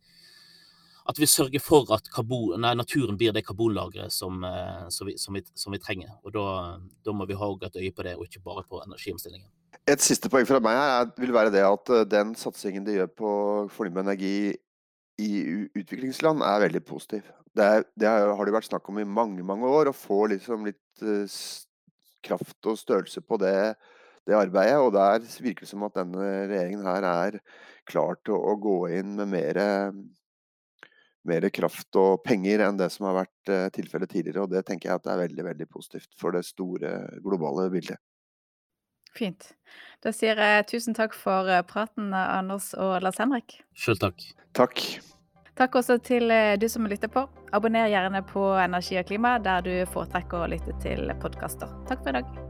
at 1.08 1.16
vi 1.16 1.24
sørger 1.24 1.62
for 1.64 1.88
at 1.96 2.10
karbon, 2.12 2.58
nei, 2.60 2.74
naturen 2.76 3.16
blir 3.16 3.32
det 3.32 3.46
karbonlageret 3.46 4.12
som, 4.12 4.42
eh, 4.44 4.88
som, 4.92 5.08
som, 5.16 5.38
som, 5.54 5.72
vi, 5.72 5.80
trenger. 5.80 6.10
Og 6.20 6.34
da, 6.34 6.44
da 7.04 7.14
må 7.16 7.24
vi 7.24 7.38
ha 7.38 7.48
et 7.64 7.78
øye 7.80 7.94
på 7.96 8.04
det, 8.04 8.12
og 8.18 8.26
ikke 8.26 8.44
bare 8.44 8.66
på 8.68 8.82
energiomstillingen. 8.84 9.48
Et 9.88 10.02
siste 10.04 10.28
poeng 10.28 10.44
fra 10.44 10.58
meg 10.60 10.76
her 10.76 11.06
vil 11.16 11.30
være 11.32 11.52
det 11.54 11.62
at 11.64 11.90
eh, 11.94 12.08
den 12.10 12.34
satsingen 12.36 12.84
de 12.84 12.98
gjør 12.98 13.12
på 13.16 13.30
fornybar 13.72 14.04
energi 14.04 14.52
i 15.18 15.30
utviklingsland, 15.74 16.42
er 16.44 16.64
veldig 16.66 16.82
positiv. 16.84 17.22
Det, 17.56 17.64
er, 17.64 17.86
det, 17.96 18.10
har 18.10 18.44
det 18.44 18.52
vært 18.54 18.68
snakk 18.68 18.90
om 18.92 19.00
i 19.00 19.06
mange 19.08 19.42
mange 19.46 19.66
år, 19.66 19.88
å 19.88 19.96
få 19.96 20.26
liksom 20.30 20.68
litt 20.68 21.02
uh, 21.02 21.38
kraft 22.22 22.68
og 22.68 22.76
størrelse 22.78 23.22
på 23.24 23.38
det, 23.40 23.54
det, 24.28 24.36
arbeidet. 24.36 24.76
Og 24.84 24.92
der 24.94 25.24
virker 25.42 25.64
det 25.64 25.70
som 25.72 25.86
at 25.88 25.96
denne 25.96 26.28
regjeringen 26.52 26.84
her 26.86 27.08
er 27.08 27.40
klar 27.88 28.20
til 28.20 28.36
å 28.36 28.54
gå 28.60 28.76
inn 29.00 29.16
med 29.18 29.32
mer, 29.32 29.62
mer 31.26 31.48
kraft 31.56 31.98
og 31.98 32.20
penger 32.28 32.66
enn 32.68 32.78
det 32.78 32.92
som 32.94 33.08
har 33.08 33.22
vært 33.24 33.54
uh, 33.56 33.64
tilfellet 33.74 34.12
tidligere. 34.12 34.44
Og 34.44 34.52
det 34.52 34.66
tenker 34.68 34.92
jeg 34.92 35.00
at 35.00 35.10
er 35.16 35.24
veldig, 35.24 35.48
veldig 35.48 35.70
positivt 35.72 36.12
for 36.20 36.36
det 36.36 36.44
store 36.46 36.92
globale 37.24 37.70
bildet. 37.72 37.98
Fint. 39.14 39.52
Da 40.04 40.12
sier 40.14 40.38
jeg 40.38 40.66
tusen 40.70 40.96
takk 40.96 41.16
for 41.16 41.48
eh, 41.50 41.64
praten, 41.66 42.12
Anders 42.14 42.72
og 42.78 43.00
Lars 43.04 43.20
Henrik. 43.22 43.60
Sjøl 43.78 43.98
takk. 44.00 44.24
Takk. 44.58 44.84
Takk 45.58 45.80
også 45.80 45.98
til 46.06 46.30
eh, 46.30 46.54
du 46.60 46.68
som 46.70 46.86
lytter 46.86 47.10
på. 47.10 47.26
Abonner 47.52 47.90
gjerne 47.90 48.22
på 48.28 48.44
Energi 48.62 49.00
og 49.00 49.08
klima 49.10 49.38
der 49.42 49.64
du 49.66 49.72
foretrekker 49.90 50.44
å 50.44 50.52
lytte 50.54 50.76
til 50.84 51.10
podkaster. 51.22 51.72
Takk 51.90 52.04
for 52.04 52.14
i 52.14 52.20
dag. 52.20 52.47